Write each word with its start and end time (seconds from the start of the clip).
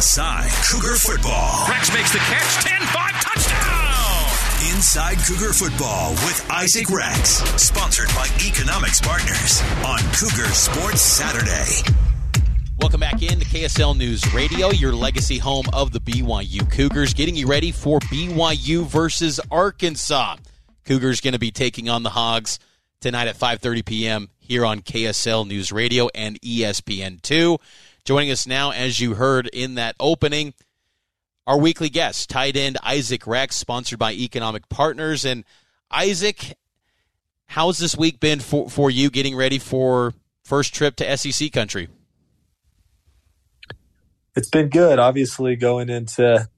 Inside 0.00 0.50
Cougar 0.70 0.94
Football. 0.94 1.68
Rex 1.68 1.92
makes 1.92 2.10
the 2.10 2.20
catch. 2.20 2.64
10 2.64 2.80
5 2.80 3.12
touchdown. 3.20 4.74
Inside 4.74 5.18
Cougar 5.26 5.52
Football 5.52 6.12
with 6.24 6.46
Isaac 6.50 6.88
Rex. 6.88 7.42
Sponsored 7.62 8.08
by 8.14 8.26
Economics 8.42 8.98
Partners 8.98 9.60
on 9.84 9.98
Cougar 10.14 10.54
Sports 10.54 11.02
Saturday. 11.02 11.86
Welcome 12.78 13.00
back 13.00 13.20
in 13.20 13.40
to 13.40 13.44
KSL 13.44 13.94
News 13.94 14.32
Radio, 14.32 14.70
your 14.70 14.94
legacy 14.94 15.36
home 15.36 15.66
of 15.74 15.92
the 15.92 16.00
BYU 16.00 16.70
Cougars, 16.72 17.12
getting 17.12 17.36
you 17.36 17.46
ready 17.46 17.70
for 17.70 17.98
BYU 18.00 18.86
versus 18.86 19.38
Arkansas. 19.50 20.36
Cougars 20.86 21.20
going 21.20 21.34
to 21.34 21.38
be 21.38 21.50
taking 21.50 21.90
on 21.90 22.04
the 22.04 22.10
Hogs 22.10 22.58
tonight 23.02 23.28
at 23.28 23.38
5:30 23.38 23.84
p.m. 23.84 24.30
here 24.38 24.64
on 24.64 24.80
KSL 24.80 25.46
News 25.46 25.70
Radio 25.70 26.08
and 26.14 26.40
ESPN2. 26.40 27.58
Joining 28.04 28.30
us 28.30 28.46
now, 28.46 28.70
as 28.70 29.00
you 29.00 29.14
heard 29.14 29.46
in 29.48 29.74
that 29.74 29.96
opening, 30.00 30.54
our 31.46 31.58
weekly 31.58 31.88
guest, 31.88 32.30
tight 32.30 32.56
end 32.56 32.78
Isaac 32.82 33.26
Rex, 33.26 33.56
sponsored 33.56 33.98
by 33.98 34.12
Economic 34.12 34.68
Partners. 34.68 35.24
And 35.24 35.44
Isaac, 35.90 36.56
how's 37.46 37.78
this 37.78 37.96
week 37.96 38.20
been 38.20 38.40
for, 38.40 38.68
for 38.68 38.90
you 38.90 39.10
getting 39.10 39.36
ready 39.36 39.58
for 39.58 40.14
first 40.44 40.74
trip 40.74 40.96
to 40.96 41.16
SEC 41.16 41.52
country? 41.52 41.88
it's 44.36 44.48
been 44.48 44.68
good. 44.68 44.98
Obviously, 44.98 45.56
going 45.56 45.88
into 45.88 46.48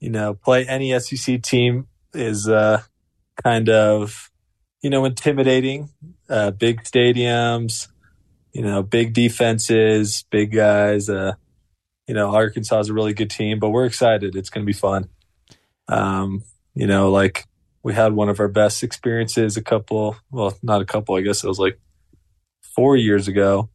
you 0.00 0.10
know 0.10 0.34
play 0.34 0.66
any 0.66 0.98
SEC 0.98 1.42
team 1.42 1.86
is 2.14 2.48
uh, 2.48 2.82
kind 3.42 3.68
of 3.68 4.30
you 4.82 4.90
know 4.90 5.04
intimidating. 5.04 5.90
Uh, 6.28 6.50
big 6.50 6.82
stadiums, 6.82 7.88
you 8.52 8.62
know, 8.62 8.82
big 8.82 9.14
defenses, 9.14 10.24
big 10.30 10.52
guys. 10.52 11.08
Uh, 11.08 11.34
you 12.06 12.14
know, 12.14 12.34
Arkansas 12.34 12.80
is 12.80 12.88
a 12.88 12.94
really 12.94 13.14
good 13.14 13.30
team, 13.30 13.58
but 13.58 13.70
we're 13.70 13.86
excited. 13.86 14.36
It's 14.36 14.50
going 14.50 14.64
to 14.64 14.70
be 14.70 14.72
fun. 14.72 15.08
Um, 15.88 16.44
you 16.74 16.86
know, 16.86 17.10
like 17.10 17.46
we 17.82 17.94
had 17.94 18.12
one 18.12 18.28
of 18.28 18.40
our 18.40 18.48
best 18.48 18.82
experiences 18.82 19.56
a 19.56 19.62
couple, 19.62 20.16
well, 20.30 20.56
not 20.62 20.82
a 20.82 20.86
couple, 20.86 21.14
I 21.14 21.20
guess 21.20 21.44
it 21.44 21.48
was 21.48 21.58
like 21.58 21.80
four 22.60 22.96
years 22.96 23.28
ago 23.28 23.68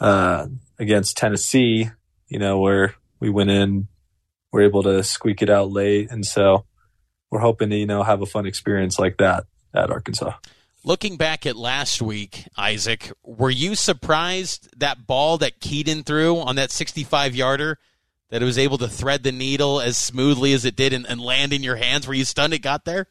uh, 0.00 0.46
against 0.78 1.16
Tennessee 1.16 1.90
you 2.28 2.38
know, 2.40 2.58
where 2.58 2.94
we 3.20 3.30
went 3.30 3.50
in, 3.50 3.86
we're 4.52 4.62
able 4.62 4.82
to 4.82 5.02
squeak 5.04 5.42
it 5.42 5.50
out 5.50 5.70
late. 5.70 6.10
And 6.10 6.26
so 6.26 6.64
we're 7.30 7.40
hoping 7.40 7.70
to, 7.70 7.76
you 7.76 7.86
know, 7.86 8.02
have 8.02 8.22
a 8.22 8.26
fun 8.26 8.46
experience 8.46 8.98
like 8.98 9.18
that 9.18 9.44
at 9.74 9.90
Arkansas. 9.90 10.32
Looking 10.84 11.16
back 11.16 11.46
at 11.46 11.56
last 11.56 12.02
week, 12.02 12.46
Isaac, 12.58 13.10
were 13.22 13.50
you 13.50 13.74
surprised 13.74 14.68
that 14.78 15.06
ball 15.06 15.38
that 15.38 15.60
Kedon 15.60 16.02
threw 16.04 16.36
on 16.38 16.56
that 16.56 16.70
65 16.70 17.34
yarder 17.34 17.78
that 18.30 18.42
it 18.42 18.44
was 18.44 18.58
able 18.58 18.78
to 18.78 18.88
thread 18.88 19.22
the 19.22 19.32
needle 19.32 19.80
as 19.80 19.96
smoothly 19.96 20.52
as 20.52 20.64
it 20.64 20.76
did 20.76 20.92
and, 20.92 21.06
and 21.08 21.20
land 21.20 21.52
in 21.54 21.62
your 21.62 21.76
hands? 21.76 22.06
Were 22.06 22.14
you 22.14 22.24
stunned 22.24 22.52
it 22.52 22.58
got 22.58 22.84
there? 22.84 23.06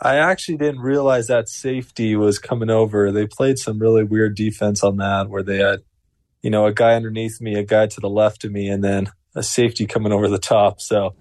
I 0.00 0.16
actually 0.16 0.58
didn't 0.58 0.80
realize 0.80 1.26
that 1.26 1.48
safety 1.48 2.14
was 2.14 2.38
coming 2.38 2.70
over. 2.70 3.10
They 3.10 3.26
played 3.26 3.58
some 3.58 3.80
really 3.80 4.04
weird 4.04 4.36
defense 4.36 4.84
on 4.84 4.98
that 4.98 5.28
where 5.28 5.42
they 5.42 5.58
had 5.58 5.80
you 6.42 6.50
know, 6.50 6.66
a 6.66 6.72
guy 6.72 6.94
underneath 6.94 7.40
me, 7.40 7.54
a 7.54 7.64
guy 7.64 7.86
to 7.86 8.00
the 8.00 8.08
left 8.08 8.44
of 8.44 8.52
me, 8.52 8.68
and 8.68 8.82
then 8.82 9.10
a 9.34 9.42
safety 9.42 9.86
coming 9.86 10.12
over 10.12 10.28
the 10.28 10.38
top. 10.38 10.80
So 10.80 11.14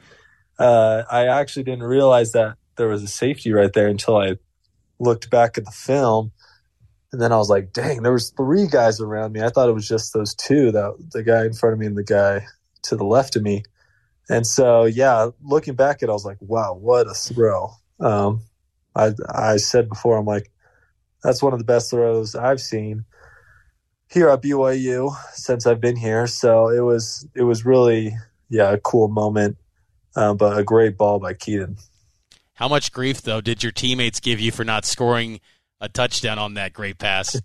uh, 0.59 1.03
I 1.09 1.28
actually 1.28 1.64
didn't 1.64 1.84
realize 1.84 2.31
that 2.34 2.58
there 2.78 2.88
was 2.88 3.03
a 3.03 3.08
safety 3.08 3.52
right 3.52 3.73
there 3.73 3.88
until 3.88 4.17
I 4.17 4.38
looked 5.00 5.30
back 5.30 5.58
at 5.58 5.66
the 5.66 5.72
film. 5.72 6.31
And 7.12 7.22
then 7.22 7.31
I 7.31 7.38
was 7.38 7.50
like, 7.50 7.73
dang, 7.73 8.03
there 8.03 8.12
was 8.12 8.31
three 8.31 8.67
guys 8.67 9.00
around 9.00 9.31
me. 9.31 9.42
I 9.42 9.50
thought 9.50 9.70
it 9.70 9.73
was 9.73 9.88
just 9.88 10.14
those 10.14 10.36
two, 10.36 10.72
that 10.72 11.09
the 11.14 11.23
guy 11.23 11.45
in 11.45 11.53
front 11.53 11.73
of 11.73 11.80
me 11.80 11.86
and 11.86 11.98
the 11.98 12.03
guy 12.03 12.45
to 12.84 12.95
the 12.95 13.06
left 13.06 13.36
of 13.36 13.44
me. 13.44 13.64
And 14.30 14.45
so, 14.45 14.84
yeah, 14.84 15.30
looking 15.42 15.75
back 15.75 15.98
at 15.98 16.03
it, 16.03 16.09
I 16.09 16.14
was 16.14 16.25
like, 16.25 16.38
wow, 16.42 16.73
what 16.73 17.08
a 17.08 17.14
throw. 17.14 17.72
Um, 18.00 18.42
I, 18.94 19.14
I 19.30 19.57
said 19.57 19.88
before, 19.88 20.18
I'm 20.18 20.25
like, 20.25 20.52
that's 21.24 21.41
one 21.41 21.53
of 21.53 21.59
the 21.59 21.66
best 21.66 21.91
throws 21.91 22.36
I've 22.36 22.62
seen 22.62 23.06
here 24.09 24.30
at 24.30 24.41
BYU 24.41 25.13
since 25.34 25.68
I've 25.68 25.81
been 25.81 25.96
here. 25.96 26.28
So 26.28 26.69
it 26.69 26.81
was 26.81 27.28
it 27.36 27.44
was 27.44 27.66
really 27.66 28.16
yeah 28.50 28.72
a 28.72 28.78
cool 28.78 29.07
moment, 29.07 29.57
uh, 30.16 30.34
but 30.34 30.57
a 30.57 30.63
great 30.63 30.97
ball 30.97 31.19
by 31.19 31.34
Kedon. 31.34 31.78
How 32.57 32.68
much 32.68 32.91
grief 32.91 33.22
though 33.22 33.41
did 33.41 33.63
your 33.63 33.72
teammates 33.72 34.19
give 34.19 34.40
you 34.40 34.51
for 34.51 34.63
not 34.63 34.85
scoring 34.85 35.40
a 35.79 35.88
touchdown 35.88 36.40
on 36.40 36.56
that 36.56 36.73
great 36.73 36.97
pass? 36.97 37.40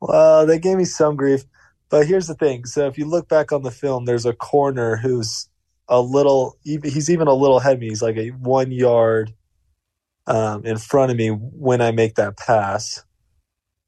well, 0.00 0.46
they 0.46 0.58
gave 0.58 0.78
me 0.78 0.84
some 0.84 1.16
grief, 1.16 1.44
but 1.88 2.06
here's 2.06 2.26
the 2.26 2.34
thing. 2.34 2.64
So 2.64 2.86
if 2.86 2.98
you 2.98 3.04
look 3.06 3.28
back 3.28 3.52
on 3.52 3.62
the 3.62 3.70
film, 3.70 4.04
there's 4.04 4.26
a 4.26 4.32
corner 4.32 4.96
who's 4.96 5.48
a 5.88 6.00
little. 6.00 6.56
He's 6.64 7.10
even 7.10 7.28
a 7.28 7.34
little 7.34 7.58
ahead 7.58 7.74
of 7.74 7.80
me. 7.80 7.88
He's 7.88 8.02
like 8.02 8.16
a 8.16 8.28
one 8.30 8.72
yard 8.72 9.32
um, 10.26 10.66
in 10.66 10.78
front 10.78 11.10
of 11.10 11.16
me 11.16 11.28
when 11.28 11.80
I 11.80 11.92
make 11.92 12.16
that 12.16 12.36
pass 12.36 13.04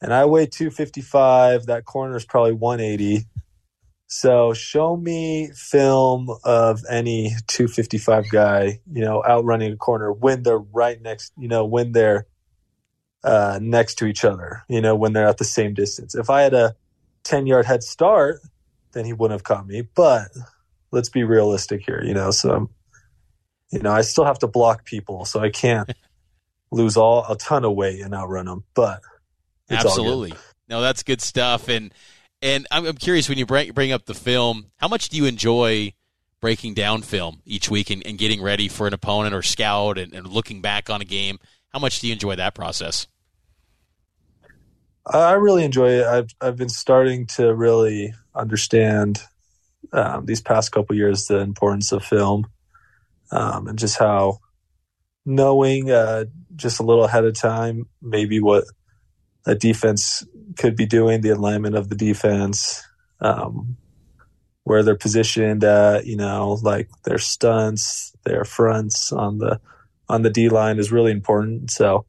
and 0.01 0.12
I 0.12 0.25
weigh 0.25 0.47
255. 0.47 1.67
That 1.67 1.84
corner 1.84 2.17
is 2.17 2.25
probably 2.25 2.53
180. 2.53 3.27
So 4.12 4.53
show 4.54 4.97
me 4.97 5.53
film 5.54 6.31
of 6.43 6.82
any 6.91 7.31
255 7.47 8.28
guy, 8.28 8.81
you 8.93 9.03
know, 9.04 9.22
outrunning 9.25 9.72
a 9.72 9.76
corner 9.76 10.12
when 10.12 10.43
they're 10.43 10.59
right 10.59 11.00
next, 11.00 11.32
you 11.38 11.47
know, 11.47 11.65
when 11.65 11.93
they're 11.93 12.26
uh, 13.22 13.60
next 13.62 13.94
to 13.97 14.06
each 14.06 14.25
other, 14.25 14.65
you 14.69 14.81
know, 14.81 14.97
when 14.97 15.12
they're 15.12 15.28
at 15.28 15.38
the 15.38 15.44
same 15.44 15.75
distance. 15.75 16.16
If 16.16 16.28
I 16.28 16.43
had 16.43 16.54
a 16.54 16.75
10 17.22 17.47
yard 17.47 17.66
head 17.66 17.84
start, 17.84 18.41
then 18.93 19.04
he 19.04 19.12
wouldn't 19.12 19.38
have 19.38 19.44
caught 19.44 19.65
me. 19.65 19.82
But 19.94 20.31
let's 20.91 21.09
be 21.09 21.22
realistic 21.22 21.82
here, 21.87 22.03
you 22.03 22.12
know. 22.12 22.32
So, 22.32 22.69
you 23.71 23.78
know, 23.78 23.92
I 23.92 24.00
still 24.00 24.25
have 24.25 24.41
to 24.41 24.48
block 24.48 24.84
people, 24.84 25.25
so 25.25 25.38
I 25.38 25.50
can't 25.50 25.88
lose 26.72 26.97
all 26.97 27.25
a 27.31 27.37
ton 27.37 27.65
of 27.65 27.77
weight 27.77 28.00
and 28.00 28.12
outrun 28.12 28.47
them. 28.47 28.65
But 28.75 29.03
Absolutely. 29.71 30.34
No, 30.69 30.81
that's 30.81 31.04
good 31.04 31.21
stuff. 31.21 31.69
And 31.69 31.94
and 32.43 32.67
I'm, 32.71 32.87
I'm 32.87 32.97
curious 32.97 33.28
when 33.28 33.39
you 33.39 33.47
bring 33.47 33.73
bring 33.73 33.93
up 33.93 34.06
the 34.06 34.15
film, 34.15 34.67
how 34.77 34.89
much 34.89 35.09
do 35.09 35.17
you 35.17 35.27
enjoy 35.27 35.93
breaking 36.41 36.75
down 36.75 37.03
film 37.03 37.43
each 37.45 37.71
week 37.71 37.91
and, 37.91 38.05
and 38.06 38.17
getting 38.17 38.43
ready 38.43 38.69
for 38.69 38.87
an 38.87 38.95
opponent 38.95 39.34
or 39.34 39.43
scout 39.43 39.99
and, 39.99 40.15
and, 40.15 40.27
looking 40.27 40.62
back 40.62 40.89
on 40.89 41.01
a 41.01 41.05
game? 41.05 41.39
How 41.69 41.78
much 41.78 42.01
do 42.01 42.06
you 42.06 42.12
enjoy 42.12 42.37
that 42.37 42.55
process? 42.55 43.06
I 45.06 45.33
really 45.33 45.65
enjoy 45.65 45.91
it. 46.01 46.06
I've 46.06 46.31
I've 46.41 46.56
been 46.56 46.69
starting 46.69 47.27
to 47.37 47.55
really 47.55 48.15
understand 48.34 49.22
um, 49.93 50.27
these 50.27 50.41
past 50.41 50.72
couple 50.72 50.97
years 50.97 51.27
the 51.27 51.39
importance 51.39 51.93
of 51.93 52.05
film 52.05 52.47
um, 53.33 53.67
and 53.67 53.78
just 53.78 53.99
how 53.99 54.39
knowing 55.27 55.91
uh, 55.91 56.25
just 56.57 56.81
a 56.81 56.83
little 56.83 57.05
ahead 57.05 57.25
of 57.25 57.34
time 57.34 57.87
maybe 58.01 58.41
what 58.41 58.65
a 59.47 59.55
defense 59.55 60.25
could 60.59 60.77
be 60.77 60.87
doing, 60.87 61.21
the 61.21 61.31
alignment 61.31 61.77
of 61.77 61.89
the 61.89 61.95
defense, 61.95 62.83
um, 63.21 63.77
where 64.65 64.83
they're 64.83 64.97
positioned 64.97 65.65
at, 65.65 66.06
you 66.06 66.17
know, 66.17 66.59
like 66.62 66.89
their 67.05 67.19
stunts, 67.19 68.15
their 68.25 68.45
fronts 68.45 69.12
on 69.12 69.39
the 69.39 69.61
on 70.09 70.23
the 70.23 70.31
D 70.31 70.49
line 70.49 70.78
is 70.78 70.93
really 70.93 71.12
important. 71.12 71.71
So 71.71 72.05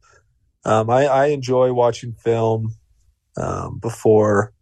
um, 0.66 0.90
I, 0.90 1.06
I, 1.06 1.26
enjoy 1.28 1.72
watching 1.72 2.14
film 2.14 2.76
um, 3.38 3.78
before 3.80 4.54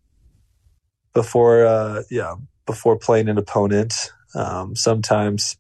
before 1.13 1.65
uh, 1.65 2.03
yeah 2.11 2.35
before 2.65 2.97
playing 2.97 3.29
an 3.29 3.37
opponent. 3.37 4.11
Um, 4.35 4.75
sometimes 4.75 5.57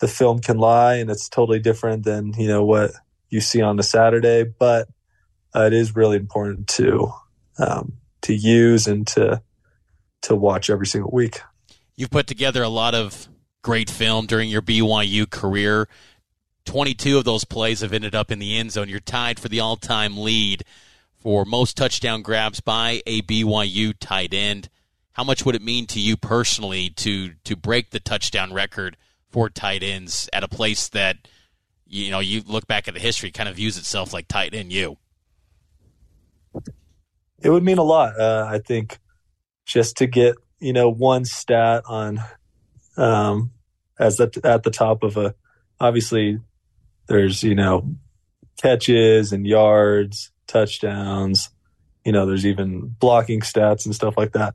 the 0.00 0.08
film 0.08 0.40
can 0.40 0.58
lie 0.58 0.96
and 0.96 1.10
it's 1.10 1.28
totally 1.28 1.60
different 1.60 2.04
than 2.04 2.32
you 2.34 2.48
know 2.48 2.64
what 2.64 2.92
you 3.30 3.40
see 3.40 3.62
on 3.62 3.78
a 3.78 3.82
Saturday, 3.82 4.44
but 4.44 4.88
uh, 5.54 5.62
it 5.62 5.72
is 5.72 5.94
really 5.94 6.16
important 6.16 6.68
to 6.68 7.12
um, 7.58 7.94
to 8.22 8.34
use 8.34 8.86
and 8.86 9.06
to 9.08 9.42
to 10.22 10.36
watch 10.36 10.70
every 10.70 10.86
single 10.86 11.10
week. 11.10 11.40
You've 11.96 12.10
put 12.10 12.26
together 12.26 12.62
a 12.62 12.68
lot 12.68 12.94
of 12.94 13.28
great 13.62 13.90
film 13.90 14.26
during 14.26 14.48
your 14.48 14.62
BYU 14.62 15.28
career. 15.28 15.88
22 16.64 17.18
of 17.18 17.24
those 17.24 17.44
plays 17.44 17.80
have 17.80 17.92
ended 17.92 18.14
up 18.14 18.30
in 18.30 18.38
the 18.38 18.56
end 18.56 18.72
zone. 18.72 18.88
You're 18.88 19.00
tied 19.00 19.40
for 19.40 19.48
the 19.48 19.60
all-time 19.60 20.16
lead 20.16 20.64
for 21.18 21.44
most 21.44 21.76
touchdown 21.76 22.22
grabs 22.22 22.60
by 22.60 23.02
a 23.06 23.22
BYU 23.22 23.94
tight 23.98 24.32
end. 24.32 24.68
How 25.12 25.24
much 25.24 25.44
would 25.44 25.54
it 25.54 25.62
mean 25.62 25.86
to 25.88 26.00
you 26.00 26.16
personally 26.16 26.90
to 26.90 27.34
to 27.44 27.56
break 27.56 27.90
the 27.90 28.00
touchdown 28.00 28.52
record 28.52 28.96
for 29.30 29.50
tight 29.50 29.82
ends 29.82 30.28
at 30.32 30.44
a 30.44 30.48
place 30.48 30.88
that 30.88 31.28
you 31.86 32.10
know 32.10 32.20
you 32.20 32.42
look 32.46 32.66
back 32.66 32.88
at 32.88 32.94
the 32.94 33.00
history 33.00 33.30
kind 33.30 33.48
of 33.48 33.56
views 33.56 33.76
itself 33.76 34.12
like 34.12 34.26
tight 34.28 34.54
end 34.54 34.72
you? 34.72 34.96
It 37.42 37.50
would 37.50 37.64
mean 37.64 37.78
a 37.78 37.82
lot. 37.82 38.18
Uh, 38.18 38.46
I 38.48 38.58
think 38.58 38.98
just 39.66 39.96
to 39.98 40.06
get 40.06 40.36
you 40.60 40.72
know 40.72 40.88
one 40.88 41.24
stat 41.24 41.84
on 41.86 42.22
um, 42.96 43.50
as 43.98 44.20
at, 44.20 44.36
at 44.44 44.62
the 44.62 44.70
top 44.70 45.02
of 45.02 45.16
a 45.16 45.34
obviously 45.80 46.38
there's 47.08 47.42
you 47.42 47.54
know 47.54 47.94
catches 48.60 49.32
and 49.32 49.46
yards, 49.46 50.30
touchdowns. 50.46 51.50
You 52.04 52.12
know, 52.12 52.26
there's 52.26 52.46
even 52.46 52.94
blocking 52.98 53.40
stats 53.40 53.86
and 53.86 53.94
stuff 53.94 54.14
like 54.16 54.32
that. 54.32 54.54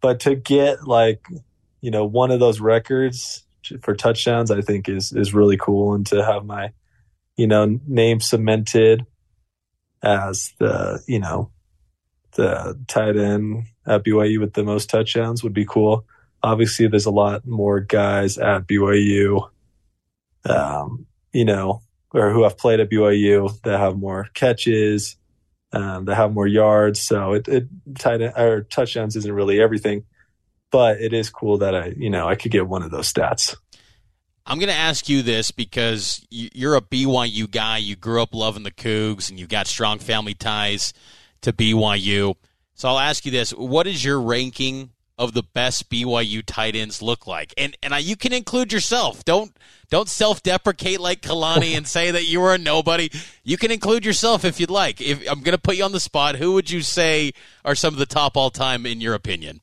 but 0.00 0.20
to 0.20 0.34
get 0.34 0.86
like 0.86 1.26
you 1.80 1.90
know 1.90 2.04
one 2.04 2.30
of 2.30 2.40
those 2.40 2.60
records 2.60 3.44
for 3.82 3.94
touchdowns, 3.94 4.50
I 4.50 4.60
think 4.60 4.88
is 4.88 5.12
is 5.12 5.34
really 5.34 5.56
cool, 5.56 5.94
and 5.94 6.06
to 6.08 6.24
have 6.24 6.44
my 6.44 6.72
you 7.36 7.46
know 7.46 7.78
name 7.86 8.20
cemented 8.20 9.06
as 10.02 10.52
the 10.58 11.02
you 11.06 11.18
know 11.18 11.50
the 12.32 12.78
tight 12.86 13.16
end 13.16 13.64
at 13.86 14.04
BYU 14.04 14.40
with 14.40 14.54
the 14.54 14.64
most 14.64 14.90
touchdowns 14.90 15.42
would 15.42 15.54
be 15.54 15.64
cool. 15.64 16.04
Obviously, 16.42 16.86
there's 16.86 17.06
a 17.06 17.10
lot 17.10 17.46
more 17.46 17.80
guys 17.80 18.38
at 18.38 18.66
BYU, 18.66 19.48
um, 20.44 21.06
you 21.32 21.44
know, 21.44 21.82
or 22.12 22.30
who 22.30 22.44
have 22.44 22.58
played 22.58 22.80
at 22.80 22.90
BYU 22.90 23.60
that 23.62 23.78
have 23.78 23.98
more 23.98 24.28
catches, 24.34 25.16
um, 25.72 26.06
that 26.06 26.16
have 26.16 26.32
more 26.32 26.46
yards. 26.46 27.00
So 27.00 27.34
it, 27.34 27.48
it 27.48 27.68
tight 27.98 28.22
end, 28.22 28.34
or 28.36 28.62
touchdowns 28.62 29.16
isn't 29.16 29.32
really 29.32 29.60
everything, 29.60 30.04
but 30.70 31.00
it 31.00 31.12
is 31.12 31.30
cool 31.30 31.58
that 31.58 31.74
I, 31.74 31.92
you 31.96 32.10
know, 32.10 32.28
I 32.28 32.36
could 32.36 32.52
get 32.52 32.68
one 32.68 32.82
of 32.82 32.90
those 32.90 33.12
stats. 33.12 33.54
I'm 34.46 34.58
going 34.58 34.70
to 34.70 34.74
ask 34.74 35.08
you 35.08 35.22
this 35.22 35.50
because 35.50 36.26
you're 36.30 36.74
a 36.74 36.80
BYU 36.80 37.48
guy. 37.48 37.76
You 37.76 37.94
grew 37.94 38.22
up 38.22 38.34
loving 38.34 38.62
the 38.62 38.72
Cougs, 38.72 39.28
and 39.28 39.38
you've 39.38 39.50
got 39.50 39.66
strong 39.66 39.98
family 39.98 40.34
ties 40.34 40.92
to 41.42 41.52
BYU. 41.52 42.36
So 42.74 42.88
I'll 42.88 42.98
ask 42.98 43.24
you 43.24 43.30
this: 43.30 43.50
What 43.50 43.86
is 43.86 44.04
your 44.04 44.20
ranking 44.20 44.90
of 45.18 45.34
the 45.34 45.42
best 45.42 45.90
BYU 45.90 46.42
tight 46.44 46.74
ends 46.74 47.02
look 47.02 47.26
like? 47.26 47.52
And 47.56 47.76
and 47.82 47.94
I, 47.94 47.98
you 47.98 48.16
can 48.16 48.32
include 48.32 48.72
yourself. 48.72 49.24
Don't 49.24 49.56
don't 49.90 50.08
self 50.08 50.42
deprecate 50.42 51.00
like 51.00 51.20
Kalani 51.20 51.76
and 51.76 51.86
say 51.86 52.10
that 52.10 52.26
you 52.26 52.40
were 52.40 52.54
a 52.54 52.58
nobody. 52.58 53.10
You 53.42 53.58
can 53.58 53.70
include 53.70 54.04
yourself 54.04 54.44
if 54.44 54.60
you'd 54.60 54.70
like. 54.70 55.00
If 55.00 55.20
I'm 55.28 55.40
going 55.40 55.56
to 55.56 55.60
put 55.60 55.76
you 55.76 55.84
on 55.84 55.92
the 55.92 56.00
spot, 56.00 56.36
who 56.36 56.52
would 56.52 56.70
you 56.70 56.80
say 56.80 57.32
are 57.64 57.74
some 57.74 57.92
of 57.92 57.98
the 57.98 58.06
top 58.06 58.36
all 58.36 58.50
time 58.50 58.86
in 58.86 59.00
your 59.00 59.14
opinion? 59.14 59.60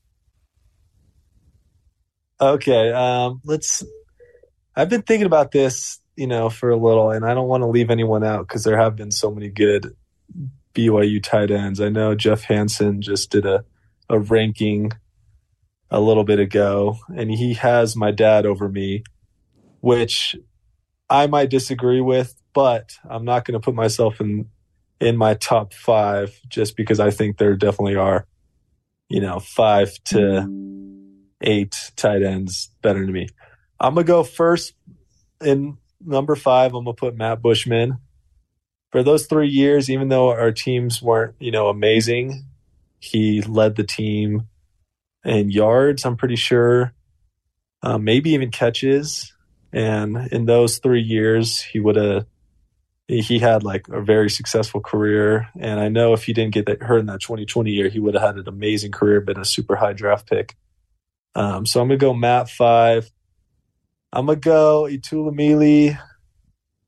Okay, 2.40 2.92
um, 2.92 3.42
let's. 3.46 3.84
I've 4.76 4.90
been 4.90 5.02
thinking 5.02 5.26
about 5.26 5.52
this, 5.52 6.00
you 6.16 6.28
know, 6.28 6.52
for 6.52 6.70
a 6.70 6.78
little, 6.78 7.10
and 7.10 7.26
I 7.26 7.34
don't 7.34 7.48
want 7.48 7.62
to 7.62 7.68
leave 7.68 7.90
anyone 7.90 8.24
out 8.24 8.48
because 8.48 8.64
there 8.64 8.78
have 8.78 8.96
been 8.96 9.12
so 9.12 9.32
many 9.32 9.50
good 9.50 9.96
BYU 10.78 11.22
tight 11.22 11.50
ends. 11.50 11.82
I 11.82 11.90
know 11.90 12.14
Jeff 12.14 12.44
Hansen 12.44 13.02
just 13.02 13.32
did 13.32 13.46
a, 13.46 13.66
a 14.10 14.20
ranking 14.20 14.92
a 15.90 16.00
little 16.00 16.24
bit 16.24 16.40
ago, 16.40 16.98
and 17.16 17.32
he 17.32 17.56
has 17.56 17.96
my 17.96 18.12
dad 18.12 18.46
over 18.46 18.70
me, 18.70 19.04
which 19.80 20.36
I 21.10 21.28
might 21.28 21.50
disagree 21.50 22.02
with, 22.02 22.36
but 22.54 22.98
I'm 23.10 23.26
not 23.26 23.46
going 23.46 23.54
to 23.54 23.64
put 23.64 23.74
myself 23.74 24.22
in 24.22 24.50
in 25.00 25.16
my 25.16 25.36
top 25.36 25.74
five 25.74 26.40
just 26.50 26.76
because 26.76 27.00
I 27.00 27.12
think 27.12 27.38
there 27.38 27.56
definitely 27.56 27.96
are, 27.96 28.26
you 29.10 29.22
know, 29.22 29.40
five 29.40 29.94
to 30.06 30.48
eight 31.42 31.92
tight 31.96 32.24
ends 32.24 32.72
better 32.82 33.00
than 33.00 33.12
me. 33.12 33.28
I'm 33.80 33.94
gonna 33.94 34.06
go 34.06 34.24
first 34.24 34.74
in 35.44 35.78
number 36.04 36.36
five. 36.36 36.74
I'm 36.74 36.84
gonna 36.84 36.96
put 36.96 37.16
Matt 37.16 37.42
Bushman 37.42 38.00
for 38.92 39.04
those 39.04 39.28
three 39.28 39.50
years, 39.50 39.90
even 39.90 40.10
though 40.10 40.30
our 40.30 40.52
teams 40.52 41.02
weren't, 41.02 41.36
you 41.40 41.52
know, 41.52 41.68
amazing, 41.68 42.46
he 43.00 43.42
led 43.42 43.76
the 43.76 43.84
team 43.84 44.48
in 45.24 45.52
yards, 45.52 46.06
I'm 46.06 46.18
pretty 46.18 46.36
sure, 46.36 46.94
uh, 47.84 47.98
maybe 47.98 48.32
even 48.32 48.52
catches. 48.52 49.34
And 49.74 50.18
in 50.32 50.46
those 50.46 50.78
three 50.80 51.02
years, 51.02 51.62
he 51.62 51.80
would 51.80 51.98
have, 51.98 52.26
he 53.08 53.40
had 53.40 53.64
like 53.64 53.88
a 53.90 54.02
very 54.02 54.30
successful 54.30 54.82
career. 54.82 55.50
And 55.60 55.80
I 55.80 55.90
know 55.90 56.14
if 56.14 56.24
he 56.24 56.34
didn't 56.34 56.54
get 56.54 56.66
that 56.68 56.84
hurt 56.84 57.00
in 57.00 57.06
that 57.08 57.22
2020 57.22 57.72
year, 57.72 57.90
he 57.90 58.00
would 58.00 58.14
have 58.14 58.24
had 58.24 58.38
an 58.38 58.48
amazing 58.48 58.92
career, 58.92 59.22
been 59.22 59.40
a 59.40 59.46
super 59.46 59.76
high 59.76 59.94
draft 59.94 60.30
pick. 60.30 60.56
Um, 61.36 61.66
so 61.66 61.82
I'm 61.82 61.88
going 61.88 62.00
to 62.00 62.06
go 62.06 62.14
Matt 62.14 62.50
five. 62.50 63.12
I'm 64.12 64.26
going 64.26 64.40
to 64.40 64.46
go 64.46 64.88
Itula 64.90 65.32
Mili 65.32 65.98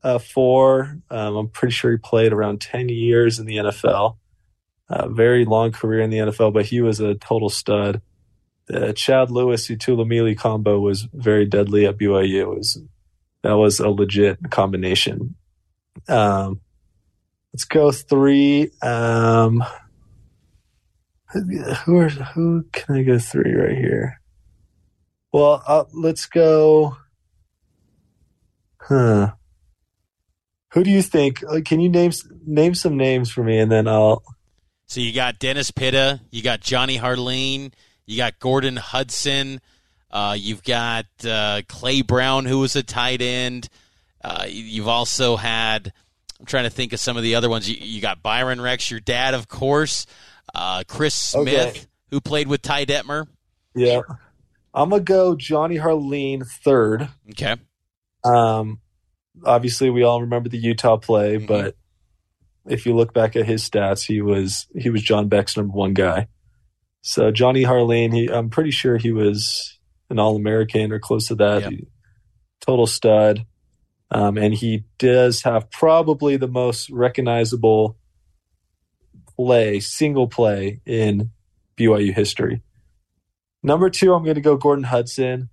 uh, 0.02 0.18
four. 0.18 0.98
Um, 1.10 1.36
I'm 1.36 1.48
pretty 1.48 1.72
sure 1.72 1.92
he 1.92 1.98
played 1.98 2.32
around 2.32 2.60
10 2.60 2.88
years 2.88 3.38
in 3.38 3.46
the 3.46 3.56
NFL. 3.56 4.16
Uh, 4.88 5.08
very 5.08 5.44
long 5.44 5.70
career 5.70 6.00
in 6.00 6.10
the 6.10 6.18
NFL, 6.18 6.52
but 6.52 6.66
he 6.66 6.80
was 6.80 7.00
a 7.00 7.14
total 7.14 7.48
stud. 7.48 8.02
The 8.66 8.92
Chad 8.92 9.30
Lewis 9.30 9.68
Itula 9.68 10.06
Mili 10.06 10.36
combo 10.36 10.80
was 10.80 11.02
very 11.12 11.46
deadly 11.46 11.86
at 11.86 11.96
BYU. 11.96 12.40
It 12.40 12.48
was 12.48 12.82
that 13.42 13.56
was 13.56 13.80
a 13.80 13.88
legit 13.88 14.38
combination. 14.50 15.36
Um, 16.08 16.60
let's 17.52 17.64
go 17.64 17.90
three. 17.90 18.70
Um, 18.82 19.64
who 21.32 21.96
are 21.96 22.08
who 22.08 22.64
can 22.72 22.96
I 22.96 23.02
go 23.02 23.18
three 23.18 23.52
right 23.54 23.76
here? 23.76 24.20
Well, 25.32 25.62
uh, 25.66 25.84
let's 25.92 26.26
go. 26.26 26.96
Huh. 28.80 29.32
Who 30.72 30.84
do 30.84 30.90
you 30.90 31.02
think? 31.02 31.42
Can 31.64 31.80
you 31.80 31.88
name 31.88 32.12
name 32.46 32.74
some 32.74 32.96
names 32.96 33.30
for 33.30 33.42
me, 33.42 33.58
and 33.58 33.70
then 33.70 33.88
I'll. 33.88 34.22
So 34.86 35.00
you 35.00 35.12
got 35.12 35.38
Dennis 35.38 35.70
Pitta, 35.70 36.20
you 36.30 36.42
got 36.42 36.60
Jonny 36.60 36.98
Harline, 36.98 37.72
you 38.06 38.16
got 38.16 38.40
Gordon 38.40 38.76
Hudson, 38.76 39.60
uh, 40.10 40.36
you've 40.38 40.64
got 40.64 41.06
uh, 41.24 41.62
Clay 41.68 42.02
Brown, 42.02 42.44
who 42.44 42.58
was 42.58 42.74
a 42.76 42.82
tight 42.82 43.22
end. 43.22 43.68
Uh, 44.22 44.46
you've 44.48 44.88
also 44.88 45.36
had. 45.36 45.92
I'm 46.38 46.46
trying 46.46 46.64
to 46.64 46.70
think 46.70 46.92
of 46.92 47.00
some 47.00 47.16
of 47.16 47.22
the 47.22 47.34
other 47.34 47.50
ones. 47.50 47.68
You, 47.68 47.76
you 47.78 48.00
got 48.00 48.22
Byron 48.22 48.60
Rex, 48.60 48.90
your 48.90 49.00
dad, 49.00 49.34
of 49.34 49.46
course. 49.46 50.06
Uh, 50.54 50.82
Chris 50.88 51.14
Smith, 51.14 51.68
okay. 51.68 51.80
who 52.10 52.20
played 52.20 52.48
with 52.48 52.62
Ty 52.62 52.86
Detmer. 52.86 53.26
Yeah, 53.74 54.00
I'm 54.74 54.90
gonna 54.90 55.02
go 55.02 55.36
Jonny 55.36 55.76
Harline 55.76 56.46
third. 56.46 57.08
Okay. 57.30 57.56
Um, 58.24 58.79
obviously 59.44 59.90
we 59.90 60.02
all 60.02 60.22
remember 60.22 60.48
the 60.48 60.58
Utah 60.58 60.96
play, 60.96 61.36
mm-hmm. 61.36 61.46
but 61.46 61.76
if 62.66 62.86
you 62.86 62.94
look 62.94 63.12
back 63.12 63.36
at 63.36 63.46
his 63.46 63.68
stats, 63.68 64.04
he 64.04 64.20
was 64.20 64.66
he 64.74 64.90
was 64.90 65.02
John 65.02 65.28
Beck's 65.28 65.56
number 65.56 65.72
one 65.72 65.94
guy. 65.94 66.28
So 67.02 67.30
Jonny 67.30 67.64
Harline, 67.64 68.12
he 68.12 68.28
I'm 68.28 68.50
pretty 68.50 68.70
sure 68.70 68.96
he 68.96 69.12
was 69.12 69.78
an 70.10 70.18
All 70.18 70.36
American 70.36 70.92
or 70.92 70.98
close 70.98 71.28
to 71.28 71.34
that. 71.36 71.62
Yep. 71.62 71.70
He, 71.70 71.86
total 72.60 72.86
stud. 72.86 73.46
Um, 74.10 74.36
and 74.36 74.52
he 74.52 74.84
does 74.98 75.42
have 75.42 75.70
probably 75.70 76.36
the 76.36 76.48
most 76.48 76.90
recognizable 76.90 77.96
play, 79.36 79.80
single 79.80 80.26
play 80.26 80.80
in 80.84 81.30
BYU 81.78 82.12
history. 82.12 82.62
Number 83.62 83.88
two, 83.88 84.12
I'm 84.12 84.24
going 84.24 84.34
to 84.34 84.40
go 84.40 84.56
Gordon 84.56 84.84
Hudson. 84.84 85.48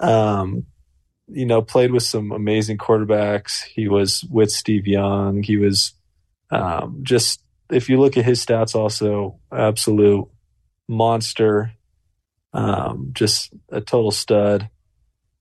Um, 0.00 0.66
you 1.28 1.46
know, 1.46 1.62
played 1.62 1.92
with 1.92 2.02
some 2.02 2.32
amazing 2.32 2.78
quarterbacks. 2.78 3.62
He 3.64 3.88
was 3.88 4.24
with 4.24 4.50
Steve 4.50 4.86
Young. 4.86 5.42
He 5.42 5.56
was 5.56 5.92
um, 6.50 7.00
just, 7.02 7.42
if 7.70 7.88
you 7.88 7.98
look 7.98 8.16
at 8.16 8.24
his 8.24 8.44
stats, 8.44 8.74
also 8.74 9.38
absolute 9.52 10.28
monster, 10.88 11.72
um, 12.52 13.10
just 13.12 13.52
a 13.70 13.80
total 13.80 14.10
stud. 14.10 14.68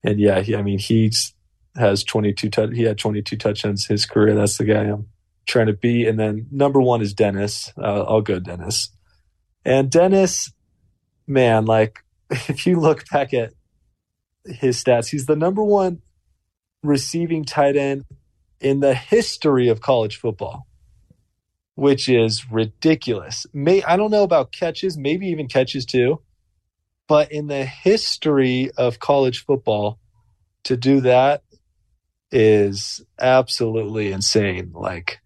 And 0.03 0.19
yeah, 0.19 0.41
he, 0.41 0.55
I 0.55 0.61
mean, 0.61 0.79
he's 0.79 1.33
has 1.75 2.03
22, 2.03 2.49
t- 2.49 2.75
he 2.75 2.83
had 2.83 2.97
22 2.97 3.35
touchdowns 3.35 3.87
his 3.87 4.05
career. 4.05 4.35
That's 4.35 4.57
the 4.57 4.65
guy 4.65 4.83
I'm 4.83 5.07
trying 5.45 5.67
to 5.67 5.73
beat. 5.73 6.07
And 6.07 6.19
then 6.19 6.47
number 6.51 6.79
one 6.79 7.01
is 7.01 7.13
Dennis. 7.13 7.73
Uh, 7.77 8.03
I'll 8.03 8.21
go 8.21 8.39
Dennis. 8.39 8.89
And 9.65 9.89
Dennis, 9.89 10.51
man, 11.27 11.65
like 11.65 12.03
if 12.29 12.65
you 12.65 12.79
look 12.79 13.05
back 13.09 13.33
at 13.33 13.53
his 14.45 14.83
stats. 14.83 15.09
He's 15.09 15.25
the 15.25 15.35
number 15.35 15.63
one 15.63 16.01
receiving 16.81 17.45
tight 17.45 17.75
end 17.75 18.05
in 18.59 18.79
the 18.79 18.93
history 18.93 19.67
of 19.69 19.81
college 19.81 20.17
football, 20.17 20.67
which 21.75 22.09
is 22.09 22.51
ridiculous. 22.51 23.45
May 23.53 23.83
I 23.83 23.97
don't 23.97 24.11
know 24.11 24.23
about 24.23 24.51
catches, 24.51 24.97
maybe 24.97 25.27
even 25.27 25.47
catches 25.47 25.85
too, 25.85 26.21
but 27.07 27.31
in 27.31 27.47
the 27.47 27.65
history 27.65 28.71
of 28.77 28.99
college 28.99 29.43
football, 29.45 29.99
to 30.63 30.77
do 30.77 31.01
that 31.01 31.43
is 32.31 33.01
absolutely 33.19 34.11
insane. 34.11 34.71
Like, 34.73 35.19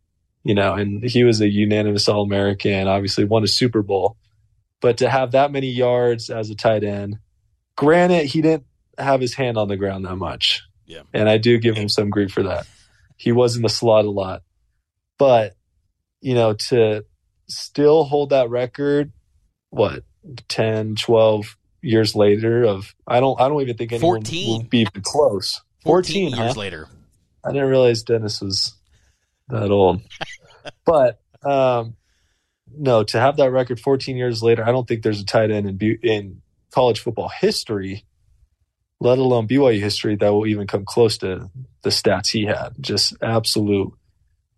you 0.43 0.55
know, 0.55 0.73
and 0.73 1.03
he 1.03 1.23
was 1.23 1.41
a 1.41 1.47
unanimous 1.47 2.09
All 2.09 2.23
American, 2.23 2.87
obviously 2.87 3.23
won 3.23 3.43
a 3.43 3.47
Super 3.47 3.81
Bowl, 3.81 4.17
but 4.81 4.97
to 4.97 5.09
have 5.09 5.31
that 5.31 5.51
many 5.51 5.69
yards 5.69 6.29
as 6.29 6.49
a 6.49 6.55
tight 6.55 6.83
end, 6.83 7.17
granted, 7.75 8.25
he 8.25 8.41
didn't 8.41 8.65
have 8.97 9.21
his 9.21 9.33
hand 9.33 9.57
on 9.57 9.67
the 9.67 9.77
ground 9.77 10.05
that 10.05 10.15
much. 10.15 10.63
Yeah. 10.85 11.01
And 11.13 11.29
I 11.29 11.37
do 11.37 11.57
give 11.57 11.75
him 11.75 11.89
some 11.89 12.09
grief 12.09 12.31
for 12.31 12.43
that. 12.43 12.65
He 13.17 13.31
was 13.31 13.55
in 13.55 13.61
the 13.61 13.69
slot 13.69 14.05
a 14.05 14.09
lot. 14.09 14.43
But, 15.17 15.55
you 16.21 16.35
know, 16.35 16.53
to 16.53 17.05
still 17.47 18.03
hold 18.03 18.29
that 18.29 18.49
record, 18.49 19.11
what, 19.69 20.03
10, 20.47 20.95
12 20.95 21.57
years 21.81 22.15
later 22.15 22.63
of 22.63 22.93
I 23.07 23.19
don't 23.19 23.39
I 23.39 23.47
don't 23.47 23.61
even 23.61 23.77
think 23.77 23.91
anyone 23.91 24.21
14. 24.21 24.47
will 24.47 24.63
be 24.63 24.79
even 24.79 25.01
close. 25.01 25.61
14, 25.83 26.31
14 26.31 26.39
years 26.39 26.53
huh? 26.53 26.59
later. 26.59 26.87
I 27.45 27.51
didn't 27.51 27.69
realize 27.69 28.03
Dennis 28.03 28.41
was 28.41 28.75
that 29.49 29.71
old. 29.71 30.01
but 30.85 31.19
um 31.43 31.95
no, 32.75 33.03
to 33.03 33.19
have 33.19 33.37
that 33.37 33.51
record 33.51 33.79
14 33.79 34.17
years 34.17 34.43
later, 34.43 34.63
I 34.63 34.71
don't 34.71 34.87
think 34.87 35.01
there's 35.01 35.21
a 35.21 35.25
tight 35.25 35.51
end 35.51 35.81
in 35.81 35.99
in 36.03 36.41
college 36.71 36.99
football 36.99 37.29
history, 37.29 38.05
let 38.99 39.19
alone 39.19 39.47
BYU 39.47 39.79
history, 39.79 40.15
that 40.15 40.33
will 40.33 40.47
even 40.47 40.67
come 40.67 40.85
close 40.85 41.17
to 41.19 41.49
the 41.83 41.89
stats 41.89 42.31
he 42.31 42.45
had. 42.45 42.73
Just 42.79 43.15
absolute 43.21 43.93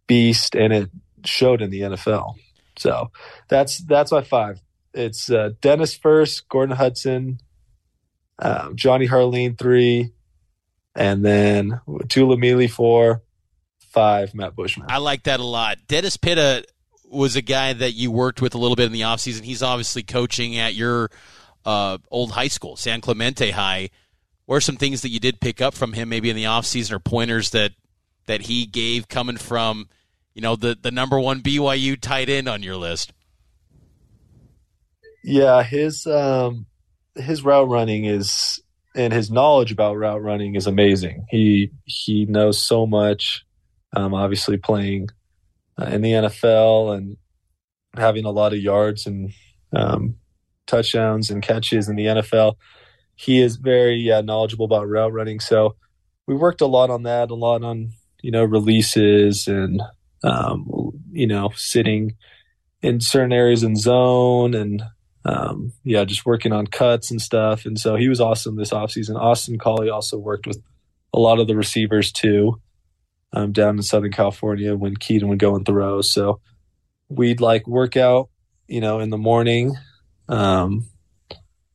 beast, 0.08 0.55
and 0.55 0.74
it 0.74 0.89
showed 1.25 1.62
in 1.62 1.69
the 1.69 1.81
NFL. 1.81 2.36
So 2.77 3.12
that's 3.48 3.79
that's 3.79 4.12
my 4.12 4.22
five. 4.22 4.62
It's 4.93 5.29
uh, 5.29 5.51
Dennis 5.62 5.96
first, 5.96 6.48
Gordon 6.50 6.75
Hudson, 6.75 7.39
um, 8.39 8.75
Jonny 8.75 9.08
Harline 9.08 9.58
three, 9.58 10.12
and 10.96 11.24
then 11.24 11.81
Tuipulotu 11.88 12.69
four, 12.69 13.22
five, 13.89 14.34
Matt 14.34 14.55
Bushman. 14.55 14.88
I 14.89 14.98
like 14.98 15.24
that 15.24 15.39
a 15.39 15.46
lot. 15.46 15.77
Dennis 15.88 16.17
Pitta 16.17 16.63
was 17.05 17.36
a 17.36 17.41
guy 17.41 17.74
that 17.74 17.91
you 17.91 18.12
worked 18.12 18.41
with 18.41 18.55
a 18.55 18.58
little 18.58 18.75
bit 18.75 18.86
in 18.86 18.91
the 18.91 19.01
offseason. 19.01 19.43
He's 19.43 19.63
obviously 19.63 20.03
coaching 20.03 20.58
at 20.58 20.75
your 20.75 21.10
uh, 21.65 21.98
old 22.10 22.31
high 22.31 22.48
school, 22.48 22.75
San 22.75 23.01
Clemente 23.01 23.51
High. 23.51 23.89
What 24.50 24.56
are 24.56 24.62
some 24.62 24.77
things 24.77 25.03
that 25.03 25.10
you 25.10 25.20
did 25.20 25.39
pick 25.39 25.62
up 25.62 25.75
from 25.75 25.94
him 25.94 26.10
maybe 26.10 26.32
in 26.32 26.36
the 26.36 26.46
offseason 26.46 26.94
or 26.94 26.98
pointers 26.98 27.51
that 27.51 27.74
that 28.25 28.41
he 28.41 28.65
gave 28.65 29.08
coming 29.08 29.38
from, 29.38 29.88
you 30.34 30.41
know, 30.41 30.56
the, 30.56 30.75
the 30.82 30.89
number 30.89 31.20
one 31.20 31.41
BYU 31.41 32.01
tight 32.01 32.29
end 32.29 32.50
on 32.50 32.63
your 32.63 32.75
list? 32.75 33.13
Yeah, 35.24 35.62
his 35.62 36.08
um 36.08 36.65
his 37.13 37.44
route 37.44 37.70
running 37.70 38.06
is 38.06 38.60
and 38.96 39.13
his 39.13 39.29
knowledge 39.29 39.72
about 39.72 39.98
route 40.00 40.24
running 40.24 40.56
is 40.56 40.65
amazing. 40.65 41.27
He 41.29 41.70
he 41.86 42.25
knows 42.25 42.60
so 42.60 42.88
much. 42.88 43.46
Um, 43.96 44.15
obviously 44.15 44.58
playing 44.58 45.10
uh, 45.79 45.86
in 45.86 46.01
the 46.01 46.13
NFL 46.13 46.98
and 46.98 47.18
having 47.96 48.25
a 48.25 48.32
lot 48.32 48.53
of 48.53 48.60
yards 48.60 49.06
and 49.06 49.32
um, 49.74 50.15
touchdowns 50.65 51.29
and 51.29 51.44
catches 51.44 51.88
in 51.88 51.96
the 51.96 52.06
NFL. 52.06 52.56
He 53.19 53.41
is 53.41 53.57
very 53.57 54.09
knowledgeable 54.23 54.63
about 54.63 54.88
route 54.88 55.11
running. 55.11 55.41
So 55.41 55.75
we 56.25 56.35
worked 56.35 56.61
a 56.61 56.67
lot 56.67 56.89
on 56.89 57.03
that, 57.03 57.31
a 57.31 57.35
lot 57.35 57.63
on 57.63 57.91
you 58.21 58.31
know 58.31 58.45
releases 58.45 59.45
and 59.45 59.81
um, 60.23 60.69
you 61.11 61.27
know 61.27 61.51
sitting 61.55 62.15
in 62.81 63.01
certain 63.01 63.33
areas 63.33 63.61
in 63.61 63.75
zone 63.75 64.53
and 64.53 64.83
um, 65.25 65.73
yeah, 65.83 66.05
just 66.05 66.25
working 66.25 66.53
on 66.53 66.67
cuts 66.67 67.11
and 67.11 67.21
stuff. 67.21 67.65
And 67.65 67.77
so 67.77 67.97
he 67.97 68.07
was 68.07 68.21
awesome 68.21 68.55
this 68.55 68.71
offseason. 68.71 69.19
Austin 69.19 69.59
Collie 69.59 69.89
also 69.89 70.17
worked 70.17 70.47
with 70.47 70.61
a 71.13 71.19
lot 71.19 71.39
of 71.39 71.47
the 71.47 71.57
receivers 71.57 72.13
too 72.13 72.61
um, 73.33 73.51
down 73.51 73.75
in 73.75 73.83
Southern 73.83 74.13
California 74.13 74.77
when 74.77 74.95
Kedon 74.95 75.27
would 75.27 75.39
go 75.39 75.57
and 75.57 75.65
throw. 75.65 76.01
So 76.01 76.39
we'd 77.09 77.41
like 77.41 77.67
work 77.67 77.97
out, 77.97 78.29
you 78.67 78.79
know, 78.79 79.01
in 79.01 79.09
the 79.09 79.17
morning 79.17 79.75
um, 80.29 80.85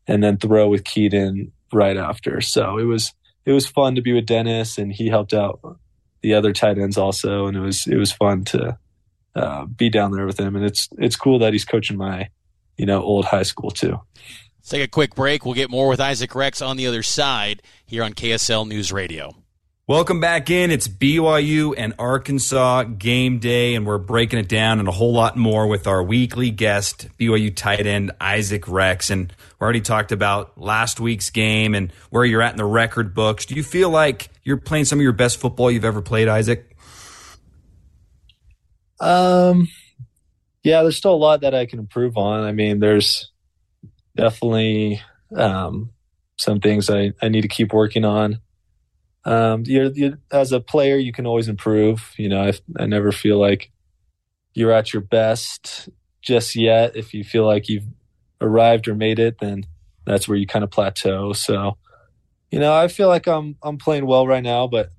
and 0.06 0.22
then 0.22 0.36
throw 0.36 0.68
with 0.68 0.84
Kedon 0.84 1.52
right 1.72 1.96
after. 1.96 2.40
So 2.40 2.78
it 2.78 2.84
was 2.84 3.12
it 3.44 3.52
was 3.52 3.66
fun 3.66 3.94
to 3.94 4.02
be 4.02 4.12
with 4.12 4.26
Dennis, 4.26 4.78
and 4.78 4.92
he 4.92 5.08
helped 5.08 5.34
out 5.34 5.60
the 6.22 6.34
other 6.34 6.52
tight 6.52 6.78
ends 6.78 6.96
also, 6.96 7.46
and 7.46 7.56
it 7.56 7.60
was 7.60 7.86
it 7.86 7.96
was 7.96 8.12
fun 8.12 8.44
to 8.46 8.78
uh, 9.34 9.66
be 9.66 9.90
down 9.90 10.12
there 10.12 10.26
with 10.26 10.38
him. 10.38 10.56
And 10.56 10.64
it's 10.64 10.88
it's 10.98 11.16
cool 11.16 11.38
that 11.40 11.52
he's 11.52 11.64
coaching 11.64 11.96
my 11.96 12.28
you 12.76 12.86
know 12.86 13.02
old 13.02 13.26
high 13.26 13.42
school 13.42 13.70
too. 13.70 14.00
Let's 14.58 14.70
take 14.70 14.84
a 14.84 14.88
quick 14.88 15.14
break. 15.14 15.44
We'll 15.44 15.54
get 15.54 15.70
more 15.70 15.88
with 15.88 16.00
Isaac 16.00 16.34
Rex 16.34 16.62
on 16.62 16.78
the 16.78 16.86
other 16.86 17.02
side 17.02 17.62
here 17.84 18.02
on 18.02 18.14
KSL 18.14 18.66
News 18.66 18.92
Radio. 18.92 19.43
Welcome 19.86 20.18
back 20.18 20.48
in. 20.48 20.70
It's 20.70 20.88
BYU 20.88 21.74
and 21.76 21.92
Arkansas 21.98 22.84
game 22.84 23.38
day, 23.38 23.74
and 23.74 23.84
we're 23.84 23.98
breaking 23.98 24.38
it 24.38 24.48
down 24.48 24.78
and 24.78 24.88
a 24.88 24.90
whole 24.90 25.12
lot 25.12 25.36
more 25.36 25.66
with 25.66 25.86
our 25.86 26.02
weekly 26.02 26.50
guest, 26.50 27.08
BYU 27.18 27.54
tight 27.54 27.86
end 27.86 28.10
Isaac 28.18 28.66
Rex. 28.66 29.10
And 29.10 29.30
we 29.60 29.62
already 29.62 29.82
talked 29.82 30.10
about 30.10 30.56
last 30.58 31.00
week's 31.00 31.28
game 31.28 31.74
and 31.74 31.92
where 32.08 32.24
you're 32.24 32.40
at 32.40 32.52
in 32.52 32.56
the 32.56 32.64
record 32.64 33.14
books. 33.14 33.44
Do 33.44 33.56
you 33.56 33.62
feel 33.62 33.90
like 33.90 34.30
you're 34.42 34.56
playing 34.56 34.86
some 34.86 35.00
of 35.00 35.02
your 35.02 35.12
best 35.12 35.36
football 35.38 35.70
you've 35.70 35.84
ever 35.84 36.00
played, 36.00 36.28
Isaac? 36.28 36.74
Um, 39.00 39.68
yeah, 40.62 40.80
there's 40.80 40.96
still 40.96 41.12
a 41.12 41.16
lot 41.16 41.42
that 41.42 41.54
I 41.54 41.66
can 41.66 41.78
improve 41.78 42.16
on. 42.16 42.42
I 42.42 42.52
mean, 42.52 42.80
there's 42.80 43.30
definitely 44.16 45.02
um, 45.36 45.90
some 46.38 46.60
things 46.60 46.88
I, 46.88 47.12
I 47.20 47.28
need 47.28 47.42
to 47.42 47.48
keep 47.48 47.74
working 47.74 48.06
on 48.06 48.40
um, 49.24 49.64
you're, 49.66 49.90
you're, 49.92 50.18
as 50.30 50.52
a 50.52 50.60
player, 50.60 50.96
you 50.96 51.12
can 51.12 51.26
always 51.26 51.48
improve. 51.48 52.12
You 52.16 52.28
know, 52.28 52.42
I, 52.42 52.52
I 52.78 52.86
never 52.86 53.12
feel 53.12 53.38
like 53.38 53.70
you're 54.52 54.72
at 54.72 54.92
your 54.92 55.02
best 55.02 55.88
just 56.22 56.56
yet. 56.56 56.96
If 56.96 57.14
you 57.14 57.24
feel 57.24 57.46
like 57.46 57.68
you've 57.68 57.86
arrived 58.40 58.88
or 58.88 58.94
made 58.94 59.18
it, 59.18 59.38
then 59.40 59.66
that's 60.06 60.28
where 60.28 60.38
you 60.38 60.46
kind 60.46 60.64
of 60.64 60.70
plateau. 60.70 61.32
So, 61.32 61.76
you 62.50 62.58
know, 62.58 62.74
I 62.74 62.88
feel 62.88 63.08
like 63.08 63.26
I'm 63.26 63.56
I'm 63.62 63.78
playing 63.78 64.06
well 64.06 64.26
right 64.26 64.42
now, 64.42 64.66
but 64.66 64.90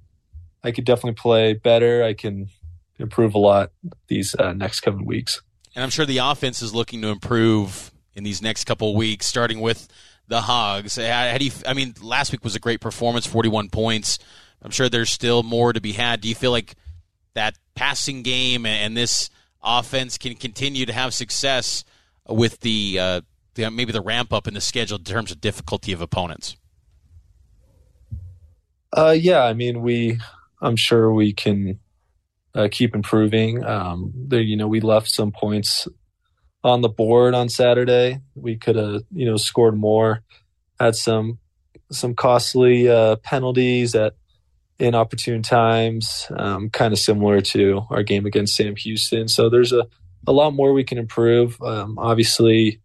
I 0.64 0.72
could 0.72 0.86
definitely 0.86 1.14
play 1.14 1.54
better. 1.54 2.04
I 2.04 2.14
can 2.14 2.50
improve 2.98 3.36
a 3.36 3.40
lot 3.40 3.72
these 4.08 4.36
uh, 4.36 4.54
next 4.54 4.82
coming 4.82 5.06
weeks. 5.06 5.42
And 5.76 5.84
I'm 5.84 5.90
sure 5.90 6.06
the 6.06 6.20
offense 6.20 6.62
is 6.62 6.74
looking 6.74 7.02
to 7.02 7.10
improve 7.10 7.92
in 8.14 8.24
these 8.24 8.42
next 8.42 8.64
couple 8.64 8.96
weeks, 8.96 9.26
starting 9.26 9.60
with 9.60 9.88
the 10.28 10.42
Hogs. 10.42 10.98
I 10.98 11.74
mean, 11.76 11.94
last 12.02 12.32
week 12.32 12.44
was 12.44 12.56
a 12.56 12.60
great 12.60 12.82
performance, 12.82 13.26
forty-one 13.26 13.70
points. 13.70 14.20
I'm 14.62 14.72
sure 14.72 14.90
there's 14.90 15.12
still 15.12 15.44
more 15.44 15.74
to 15.74 15.82
be 15.82 15.92
had. 15.92 16.22
Do 16.22 16.30
you 16.30 16.36
feel 16.36 16.52
like 16.52 16.76
that 17.34 17.56
passing 17.76 18.24
game 18.24 18.66
and 18.66 18.96
this 18.96 19.30
offense 19.62 20.18
can 20.18 20.36
continue 20.36 20.86
to 20.86 20.94
have 20.94 21.14
success 21.14 21.84
with 22.28 22.60
the, 22.62 22.98
uh, 23.00 23.22
the 23.54 23.70
maybe 23.70 23.92
the 23.92 24.02
ramp 24.02 24.34
up 24.34 24.48
in 24.48 24.54
the 24.54 24.62
schedule 24.62 24.98
in 24.98 25.04
terms 25.04 25.32
of 25.32 25.42
difficulty 25.42 25.92
of 25.92 26.02
opponents? 26.02 26.56
Uh, 28.96 29.16
yeah, 29.18 29.44
I 29.44 29.54
mean, 29.54 29.82
we. 29.82 30.20
I'm 30.62 30.78
sure 30.78 31.14
we 31.14 31.34
can 31.34 31.80
uh, 32.56 32.70
keep 32.72 32.96
improving. 32.96 33.64
Um, 33.64 34.14
there, 34.16 34.40
you 34.40 34.56
know, 34.56 34.68
we 34.68 34.80
left 34.80 35.10
some 35.10 35.32
points 35.32 35.88
on 36.66 36.82
the 36.82 36.90
board 36.90 37.36
on 37.36 37.48
Saturday. 37.48 38.20
We 38.34 38.58
could 38.58 38.76
have, 38.76 39.04
you 39.12 39.26
know, 39.26 39.38
scored 39.38 39.78
more. 39.78 40.24
Had 40.80 40.96
some 40.96 41.38
some 41.92 42.16
costly 42.16 42.90
uh, 42.90 43.18
penalties 43.18 43.94
at 43.94 44.16
inopportune 44.80 45.44
times, 45.44 46.28
um, 46.36 46.72
kind 46.72 46.92
of 46.92 46.98
similar 46.98 47.40
to 47.40 47.84
our 47.92 48.02
game 48.02 48.26
against 48.26 48.56
Sam 48.56 48.76
Houston. 48.76 49.28
So 49.28 49.50
there's 49.50 49.72
a 49.72 49.86
a 50.28 50.32
lot 50.32 50.56
more 50.56 50.74
we 50.74 50.84
can 50.84 50.98
improve. 50.98 51.62
Um, 51.62 52.00
obviously, 52.00 52.82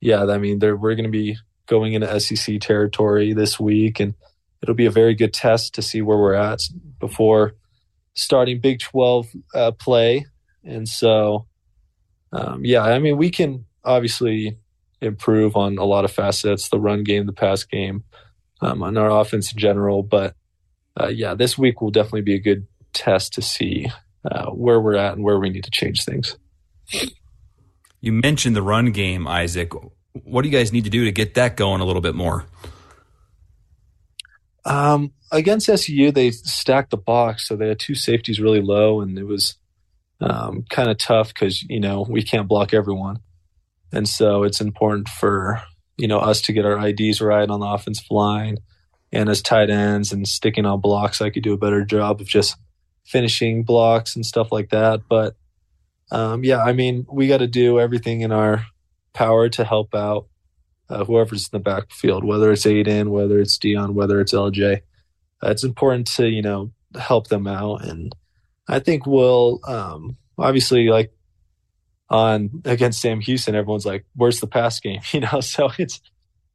yeah, 0.00 0.24
I 0.24 0.38
mean, 0.38 0.58
we're 0.58 0.96
going 0.96 1.04
to 1.04 1.08
be 1.08 1.36
going 1.66 1.92
into 1.92 2.20
SEC 2.20 2.60
territory 2.60 3.32
this 3.32 3.60
week, 3.60 4.00
and 4.00 4.14
it'll 4.60 4.74
be 4.74 4.86
a 4.86 4.90
very 4.90 5.14
good 5.14 5.32
test 5.32 5.74
to 5.74 5.82
see 5.82 6.02
where 6.02 6.18
we're 6.18 6.34
at 6.34 6.62
before 6.98 7.54
starting 8.14 8.58
Big 8.60 8.80
12 8.80 9.28
uh, 9.54 9.70
play. 9.70 10.26
And 10.64 10.88
so, 10.88 11.46
um, 12.32 12.64
yeah, 12.64 12.82
I 12.82 12.98
mean, 12.98 13.16
we 13.16 13.30
can 13.30 13.64
obviously 13.84 14.58
improve 15.00 15.56
on 15.56 15.78
a 15.78 15.84
lot 15.84 16.04
of 16.04 16.10
facets 16.10 16.68
the 16.68 16.80
run 16.80 17.04
game, 17.04 17.26
the 17.26 17.32
pass 17.32 17.64
game, 17.64 18.04
um, 18.60 18.82
on 18.82 18.96
our 18.96 19.10
offense 19.10 19.52
in 19.52 19.58
general. 19.58 20.02
But 20.02 20.34
uh, 21.00 21.08
yeah, 21.08 21.34
this 21.34 21.56
week 21.56 21.80
will 21.80 21.90
definitely 21.90 22.22
be 22.22 22.34
a 22.34 22.40
good 22.40 22.66
test 22.92 23.34
to 23.34 23.42
see 23.42 23.90
uh, 24.24 24.46
where 24.50 24.80
we're 24.80 24.96
at 24.96 25.14
and 25.14 25.24
where 25.24 25.38
we 25.38 25.50
need 25.50 25.64
to 25.64 25.70
change 25.70 26.04
things. 26.04 26.36
You 28.00 28.12
mentioned 28.12 28.56
the 28.56 28.62
run 28.62 28.92
game, 28.92 29.26
Isaac. 29.26 29.72
What 30.12 30.42
do 30.42 30.48
you 30.48 30.56
guys 30.56 30.72
need 30.72 30.84
to 30.84 30.90
do 30.90 31.04
to 31.04 31.12
get 31.12 31.34
that 31.34 31.56
going 31.56 31.80
a 31.80 31.84
little 31.84 32.02
bit 32.02 32.14
more? 32.14 32.46
Um, 34.64 35.12
against 35.32 35.68
SU, 35.68 36.12
they 36.12 36.30
stacked 36.30 36.90
the 36.90 36.96
box, 36.96 37.48
so 37.48 37.56
they 37.56 37.68
had 37.68 37.78
two 37.78 37.94
safeties 37.94 38.40
really 38.40 38.60
low, 38.60 39.00
and 39.00 39.18
it 39.18 39.24
was 39.24 39.56
um, 40.20 40.64
kind 40.70 40.90
of 40.90 40.98
tough 40.98 41.28
because 41.28 41.62
you 41.64 41.80
know 41.80 42.06
we 42.08 42.22
can't 42.22 42.48
block 42.48 42.74
everyone, 42.74 43.20
and 43.92 44.08
so 44.08 44.42
it's 44.42 44.60
important 44.60 45.08
for 45.08 45.62
you 45.96 46.08
know 46.08 46.18
us 46.18 46.40
to 46.42 46.52
get 46.52 46.64
our 46.64 46.86
IDs 46.86 47.20
right 47.20 47.48
on 47.48 47.60
the 47.60 47.66
offensive 47.66 48.10
line 48.10 48.58
and 49.12 49.28
as 49.28 49.42
tight 49.42 49.70
ends 49.70 50.12
and 50.12 50.26
sticking 50.28 50.66
on 50.66 50.80
blocks. 50.80 51.20
I 51.20 51.30
could 51.30 51.42
do 51.42 51.52
a 51.52 51.58
better 51.58 51.84
job 51.84 52.20
of 52.20 52.26
just 52.26 52.56
finishing 53.04 53.62
blocks 53.64 54.14
and 54.14 54.24
stuff 54.24 54.52
like 54.52 54.70
that. 54.70 55.02
But 55.08 55.36
um, 56.10 56.44
yeah, 56.44 56.62
I 56.62 56.72
mean, 56.72 57.06
we 57.10 57.28
got 57.28 57.38
to 57.38 57.46
do 57.46 57.80
everything 57.80 58.20
in 58.20 58.32
our 58.32 58.66
power 59.14 59.48
to 59.48 59.64
help 59.64 59.94
out 59.94 60.26
uh, 60.90 61.04
whoever's 61.04 61.44
in 61.44 61.50
the 61.52 61.58
backfield, 61.58 62.24
whether 62.24 62.50
it's 62.52 62.66
Aidan, 62.66 63.10
whether 63.10 63.40
it's 63.40 63.58
Deion, 63.58 63.92
whether 63.92 64.20
it's 64.20 64.32
LJ. 64.32 64.80
Uh, 65.42 65.50
it's 65.50 65.64
important 65.64 66.06
to 66.06 66.28
you 66.28 66.42
know 66.42 66.72
help 66.98 67.28
them 67.28 67.46
out 67.46 67.84
and 67.84 68.14
I 68.68 68.80
think 68.80 69.06
we'll 69.06 69.60
um, 69.66 70.16
obviously 70.36 70.88
like 70.88 71.12
on 72.10 72.62
against 72.64 73.00
Sam 73.00 73.20
Houston, 73.20 73.54
everyone's 73.54 73.86
like, 73.86 74.04
"Where's 74.14 74.40
the 74.40 74.46
pass 74.46 74.78
game?" 74.80 75.00
You 75.12 75.20
know, 75.20 75.40
so 75.40 75.70
it's 75.78 76.00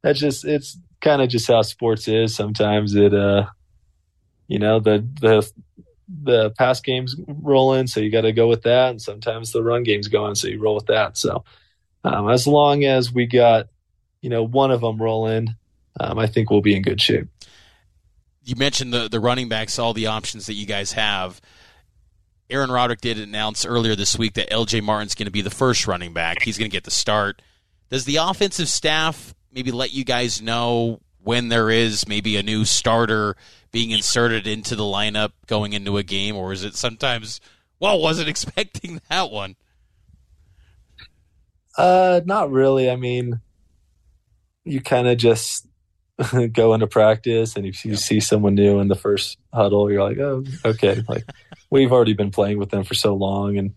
that's 0.02 0.20
just 0.20 0.44
it's 0.44 0.78
kind 1.00 1.22
of 1.22 1.28
just 1.28 1.48
how 1.48 1.62
sports 1.62 2.08
is. 2.08 2.34
Sometimes 2.34 2.94
it, 2.94 3.14
uh, 3.14 3.46
you 4.46 4.58
know, 4.58 4.80
the 4.80 5.06
the 5.20 5.50
the 6.08 6.50
pass 6.50 6.80
game's 6.80 7.16
rolling, 7.26 7.86
so 7.86 8.00
you 8.00 8.10
got 8.10 8.22
to 8.22 8.32
go 8.32 8.48
with 8.48 8.62
that. 8.62 8.90
And 8.90 9.02
sometimes 9.02 9.52
the 9.52 9.62
run 9.62 9.82
game's 9.82 10.08
going, 10.08 10.34
so 10.34 10.48
you 10.48 10.60
roll 10.60 10.74
with 10.74 10.86
that. 10.86 11.16
So 11.16 11.44
um, 12.04 12.28
as 12.28 12.46
long 12.46 12.84
as 12.84 13.12
we 13.12 13.26
got, 13.26 13.68
you 14.20 14.30
know, 14.30 14.42
one 14.42 14.70
of 14.70 14.82
them 14.82 15.00
rolling, 15.00 15.54
um, 15.98 16.18
I 16.18 16.26
think 16.26 16.50
we'll 16.50 16.60
be 16.60 16.76
in 16.76 16.82
good 16.82 17.00
shape. 17.00 17.28
You 18.42 18.56
mentioned 18.56 18.92
the 18.92 19.08
the 19.08 19.20
running 19.20 19.48
backs, 19.48 19.78
all 19.78 19.94
the 19.94 20.06
options 20.08 20.46
that 20.46 20.54
you 20.54 20.66
guys 20.66 20.92
have. 20.92 21.40
Aaron 22.54 22.70
Roderick 22.70 23.00
did 23.00 23.18
announce 23.18 23.66
earlier 23.66 23.96
this 23.96 24.16
week 24.16 24.34
that 24.34 24.48
LJ 24.48 24.80
Martin's 24.80 25.16
going 25.16 25.26
to 25.26 25.32
be 25.32 25.40
the 25.42 25.50
first 25.50 25.88
running 25.88 26.12
back. 26.12 26.40
He's 26.42 26.56
going 26.56 26.70
to 26.70 26.74
get 26.74 26.84
the 26.84 26.90
start. 26.92 27.42
Does 27.90 28.04
the 28.04 28.16
offensive 28.16 28.68
staff 28.68 29.34
maybe 29.52 29.72
let 29.72 29.92
you 29.92 30.04
guys 30.04 30.40
know 30.40 31.00
when 31.20 31.48
there 31.48 31.68
is 31.68 32.06
maybe 32.06 32.36
a 32.36 32.44
new 32.44 32.64
starter 32.64 33.34
being 33.72 33.90
inserted 33.90 34.46
into 34.46 34.76
the 34.76 34.84
lineup 34.84 35.32
going 35.48 35.72
into 35.72 35.96
a 35.96 36.04
game, 36.04 36.36
or 36.36 36.52
is 36.52 36.62
it 36.62 36.76
sometimes, 36.76 37.40
well, 37.80 38.00
wasn't 38.00 38.28
expecting 38.30 39.00
that 39.10 39.32
one? 39.32 39.56
Uh, 41.76 42.20
not 42.24 42.52
really. 42.52 42.88
I 42.88 42.94
mean, 42.94 43.40
you 44.62 44.80
kind 44.80 45.08
of 45.08 45.18
just 45.18 45.66
go 46.52 46.74
into 46.74 46.86
practice, 46.86 47.56
and 47.56 47.66
if 47.66 47.84
you 47.84 47.92
yeah. 47.92 47.96
see 47.96 48.20
someone 48.20 48.54
new 48.54 48.78
in 48.78 48.88
the 48.88 48.94
first 48.94 49.38
huddle, 49.52 49.90
you're 49.90 50.02
like, 50.02 50.18
oh, 50.18 50.44
okay. 50.64 51.02
Like 51.08 51.24
we've 51.70 51.92
already 51.92 52.14
been 52.14 52.30
playing 52.30 52.58
with 52.58 52.70
them 52.70 52.84
for 52.84 52.94
so 52.94 53.14
long, 53.14 53.58
and 53.58 53.74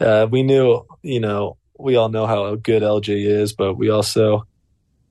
uh, 0.00 0.26
we 0.30 0.42
knew, 0.42 0.84
you 1.02 1.20
know, 1.20 1.56
we 1.78 1.96
all 1.96 2.08
know 2.08 2.26
how 2.26 2.54
good 2.56 2.82
LJ 2.82 3.24
is, 3.26 3.52
but 3.52 3.74
we 3.74 3.88
also 3.88 4.46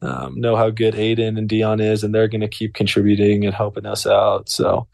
um, 0.02 0.40
know 0.40 0.56
how 0.56 0.70
good 0.70 0.96
Aidan 0.96 1.38
and 1.38 1.50
Deion 1.50 1.82
is, 1.82 2.04
and 2.04 2.14
they're 2.14 2.28
going 2.28 2.42
to 2.42 2.48
keep 2.48 2.74
contributing 2.74 3.46
and 3.46 3.54
helping 3.54 3.86
us 3.86 4.06
out. 4.06 4.50
So, 4.50 4.88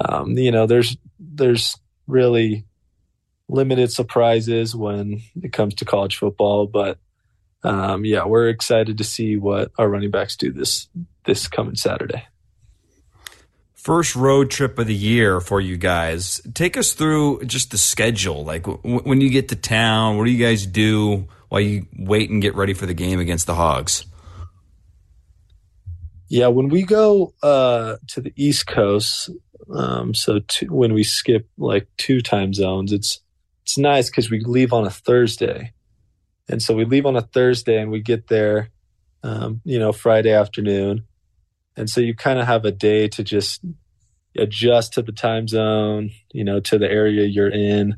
um, 0.00 0.30
you 0.36 0.50
know, 0.50 0.66
there's 0.66 0.96
there's 1.18 1.78
really 2.06 2.64
limited 3.48 3.92
surprises 3.92 4.74
when 4.74 5.22
it 5.40 5.52
comes 5.52 5.74
to 5.74 5.84
college 5.84 6.16
football, 6.16 6.66
but 6.66 6.98
um, 7.64 8.04
yeah, 8.04 8.24
we're 8.26 8.48
excited 8.48 8.98
to 8.98 9.04
see 9.04 9.36
what 9.36 9.72
our 9.78 9.88
running 9.88 10.10
backs 10.10 10.36
do 10.36 10.52
this 10.52 10.88
this 11.24 11.48
coming 11.48 11.74
Saturday. 11.74 12.24
First 13.72 14.16
road 14.16 14.50
trip 14.50 14.78
of 14.78 14.86
the 14.86 14.94
year 14.94 15.40
for 15.40 15.60
you 15.60 15.76
guys. 15.76 16.40
Take 16.54 16.76
us 16.76 16.92
through 16.92 17.44
just 17.44 17.70
the 17.70 17.78
schedule. 17.78 18.44
Like 18.44 18.64
w- 18.64 19.00
when 19.00 19.20
you 19.20 19.28
get 19.30 19.48
to 19.48 19.56
town, 19.56 20.16
what 20.16 20.24
do 20.24 20.30
you 20.30 20.42
guys 20.42 20.66
do 20.66 21.28
while 21.48 21.60
you 21.60 21.86
wait 21.98 22.30
and 22.30 22.40
get 22.40 22.54
ready 22.54 22.72
for 22.72 22.86
the 22.86 22.94
game 22.94 23.20
against 23.20 23.46
the 23.46 23.54
Hogs? 23.54 24.06
Yeah, 26.28 26.48
when 26.48 26.68
we 26.68 26.82
go 26.82 27.34
uh, 27.42 27.96
to 28.08 28.20
the 28.20 28.32
East 28.36 28.66
Coast, 28.66 29.30
um, 29.72 30.14
so 30.14 30.40
two, 30.40 30.66
when 30.66 30.92
we 30.94 31.04
skip 31.04 31.46
like 31.58 31.86
two 31.96 32.20
time 32.20 32.52
zones, 32.52 32.92
it's 32.92 33.20
it's 33.62 33.78
nice 33.78 34.10
because 34.10 34.30
we 34.30 34.40
leave 34.40 34.72
on 34.72 34.86
a 34.86 34.90
Thursday, 34.90 35.72
and 36.48 36.62
so 36.62 36.74
we 36.74 36.84
leave 36.84 37.06
on 37.06 37.16
a 37.16 37.22
Thursday 37.22 37.80
and 37.80 37.90
we 37.90 38.00
get 38.00 38.28
there, 38.28 38.70
um, 39.22 39.60
you 39.64 39.78
know, 39.78 39.92
Friday 39.92 40.32
afternoon, 40.32 41.04
and 41.76 41.88
so 41.88 42.00
you 42.00 42.14
kind 42.14 42.38
of 42.38 42.46
have 42.46 42.64
a 42.64 42.72
day 42.72 43.08
to 43.08 43.24
just 43.24 43.64
adjust 44.36 44.94
to 44.94 45.02
the 45.02 45.12
time 45.12 45.46
zone, 45.48 46.10
you 46.32 46.44
know, 46.44 46.60
to 46.60 46.78
the 46.78 46.90
area 46.90 47.24
you're 47.24 47.50
in. 47.50 47.96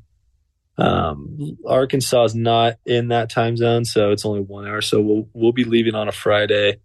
Um, 0.78 1.56
Arkansas 1.66 2.24
is 2.24 2.34
not 2.34 2.74
in 2.84 3.08
that 3.08 3.30
time 3.30 3.56
zone, 3.56 3.84
so 3.84 4.10
it's 4.10 4.26
only 4.26 4.40
one 4.40 4.66
hour. 4.66 4.82
So 4.82 5.00
we'll 5.00 5.28
we'll 5.32 5.52
be 5.52 5.64
leaving 5.64 5.94
on 5.94 6.08
a 6.08 6.12
Friday 6.12 6.80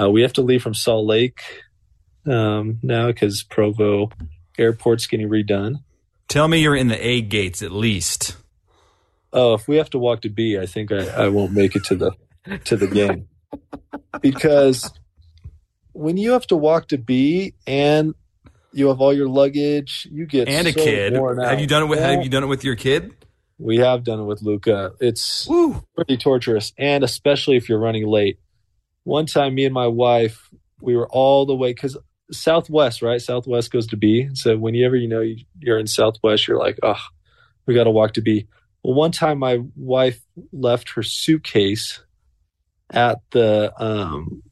uh, 0.00 0.10
we 0.10 0.22
have 0.22 0.32
to 0.34 0.42
leave 0.42 0.62
from 0.62 0.74
Salt 0.74 1.06
Lake 1.06 1.42
um, 2.26 2.78
now 2.82 3.08
because 3.08 3.42
Provo 3.42 4.10
Airport's 4.58 5.06
getting 5.06 5.28
redone. 5.28 5.82
Tell 6.28 6.48
me 6.48 6.62
you're 6.62 6.76
in 6.76 6.88
the 6.88 7.06
A 7.06 7.20
gates 7.20 7.62
at 7.62 7.72
least. 7.72 8.36
Oh, 9.32 9.54
if 9.54 9.66
we 9.66 9.76
have 9.76 9.90
to 9.90 9.98
walk 9.98 10.22
to 10.22 10.28
B, 10.28 10.58
I 10.58 10.66
think 10.66 10.92
I, 10.92 11.06
I 11.08 11.28
won't 11.28 11.52
make 11.52 11.76
it 11.76 11.84
to 11.84 11.96
the 11.96 12.12
to 12.64 12.76
the 12.76 12.86
game 12.86 13.28
because 14.20 14.90
when 15.92 16.16
you 16.16 16.32
have 16.32 16.46
to 16.48 16.56
walk 16.56 16.88
to 16.88 16.98
B 16.98 17.54
and 17.66 18.14
you 18.72 18.88
have 18.88 19.00
all 19.00 19.12
your 19.12 19.28
luggage, 19.28 20.08
you 20.10 20.26
get 20.26 20.48
and 20.48 20.66
a 20.66 20.72
so 20.72 20.82
kid. 20.82 21.14
Have 21.14 21.60
you 21.60 21.66
done 21.66 21.84
it 21.84 21.86
with 21.86 21.98
yeah. 22.00 22.10
Have 22.10 22.22
you 22.24 22.30
done 22.30 22.42
it 22.42 22.48
with 22.48 22.64
your 22.64 22.76
kid? 22.76 23.14
We 23.58 23.78
have 23.78 24.02
done 24.02 24.20
it 24.20 24.24
with 24.24 24.42
Luca. 24.42 24.92
It's 25.00 25.46
Woo. 25.46 25.84
pretty 25.94 26.16
torturous, 26.16 26.72
and 26.76 27.04
especially 27.04 27.56
if 27.56 27.68
you're 27.68 27.78
running 27.78 28.06
late 28.06 28.38
one 29.04 29.26
time 29.26 29.54
me 29.54 29.64
and 29.64 29.74
my 29.74 29.86
wife 29.86 30.48
we 30.80 30.96
were 30.96 31.08
all 31.08 31.46
the 31.46 31.54
way 31.54 31.72
because 31.72 31.96
southwest 32.30 33.02
right 33.02 33.20
southwest 33.20 33.70
goes 33.70 33.86
to 33.86 33.96
b 33.96 34.28
so 34.34 34.56
whenever 34.56 34.96
you 34.96 35.08
know 35.08 35.22
you're 35.58 35.78
in 35.78 35.86
southwest 35.86 36.46
you're 36.48 36.58
like 36.58 36.78
oh 36.82 37.00
we 37.66 37.74
got 37.74 37.84
to 37.84 37.90
walk 37.90 38.14
to 38.14 38.20
b 38.20 38.46
well 38.82 38.94
one 38.94 39.12
time 39.12 39.38
my 39.38 39.60
wife 39.76 40.20
left 40.52 40.90
her 40.90 41.02
suitcase 41.02 42.02
at 42.90 43.18
the 43.30 43.72
um 43.82 44.42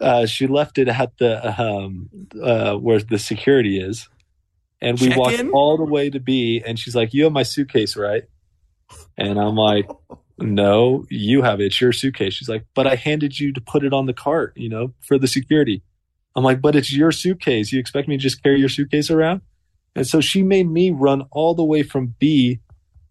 uh, 0.00 0.26
she 0.26 0.48
left 0.48 0.78
it 0.78 0.88
at 0.88 1.16
the 1.18 1.62
um 1.62 2.08
uh 2.42 2.74
where 2.74 2.98
the 2.98 3.18
security 3.18 3.80
is 3.80 4.08
and 4.80 4.98
we 4.98 5.08
Check 5.08 5.16
walked 5.16 5.38
in? 5.38 5.50
all 5.50 5.76
the 5.76 5.84
way 5.84 6.10
to 6.10 6.18
b 6.18 6.62
and 6.66 6.78
she's 6.78 6.96
like 6.96 7.14
you 7.14 7.24
have 7.24 7.32
my 7.32 7.44
suitcase 7.44 7.96
right 7.96 8.24
and 9.16 9.38
i'm 9.38 9.54
like 9.54 9.88
no, 10.42 11.04
you 11.08 11.42
have 11.42 11.60
it. 11.60 11.66
It's 11.66 11.80
your 11.80 11.92
suitcase. 11.92 12.34
She's 12.34 12.48
like, 12.48 12.64
but 12.74 12.86
I 12.86 12.96
handed 12.96 13.38
you 13.38 13.52
to 13.52 13.60
put 13.60 13.84
it 13.84 13.92
on 13.92 14.06
the 14.06 14.12
cart, 14.12 14.52
you 14.56 14.68
know, 14.68 14.92
for 15.00 15.18
the 15.18 15.28
security. 15.28 15.82
I'm 16.34 16.44
like, 16.44 16.60
but 16.60 16.74
it's 16.74 16.92
your 16.92 17.12
suitcase. 17.12 17.72
You 17.72 17.78
expect 17.78 18.08
me 18.08 18.16
to 18.16 18.22
just 18.22 18.42
carry 18.42 18.58
your 18.58 18.68
suitcase 18.68 19.10
around? 19.10 19.42
And 19.94 20.06
so 20.06 20.20
she 20.20 20.42
made 20.42 20.68
me 20.68 20.90
run 20.90 21.26
all 21.30 21.54
the 21.54 21.64
way 21.64 21.82
from 21.82 22.14
B 22.18 22.60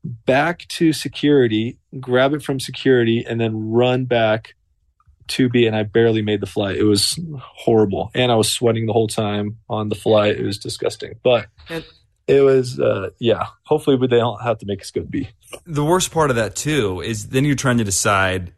back 0.04 0.68
to 0.70 0.94
security, 0.94 1.78
grab 2.00 2.34
it 2.34 2.44
from 2.44 2.60
security, 2.60 3.26
and 3.28 3.40
then 3.40 3.72
run 3.72 4.06
back 4.06 4.56
to 5.30 5.50
B. 5.50 5.66
And 5.66 5.76
I 5.76 5.84
barely 5.84 6.22
made 6.22 6.42
the 6.42 6.48
flight. 6.48 6.78
It 6.78 6.84
was 6.84 7.20
horrible. 7.40 8.12
And 8.14 8.32
I 8.32 8.36
was 8.36 8.50
sweating 8.50 8.86
the 8.86 8.94
whole 8.94 9.08
time 9.08 9.58
on 9.70 9.90
the 9.90 9.96
flight. 9.96 10.38
It 10.38 10.46
was 10.46 10.58
disgusting. 10.58 11.14
But 11.24 11.48
and 11.70 11.86
it 12.28 12.42
was 12.42 12.80
uh, 12.80 13.10
yeah 13.20 13.48
hopefully 13.64 13.98
they 14.08 14.18
don't 14.18 14.42
have 14.42 14.58
to 14.60 14.66
make 14.66 14.82
us 14.82 14.92
go 14.92 15.02
to 15.02 15.08
b 15.08 15.30
the 15.66 15.84
worst 15.84 16.12
part 16.12 16.30
of 16.30 16.36
that 16.36 16.56
too 16.56 17.02
is 17.02 17.30
then 17.30 17.46
you're 17.46 17.56
trying 17.56 17.78
to 17.78 17.84
decide 17.84 18.54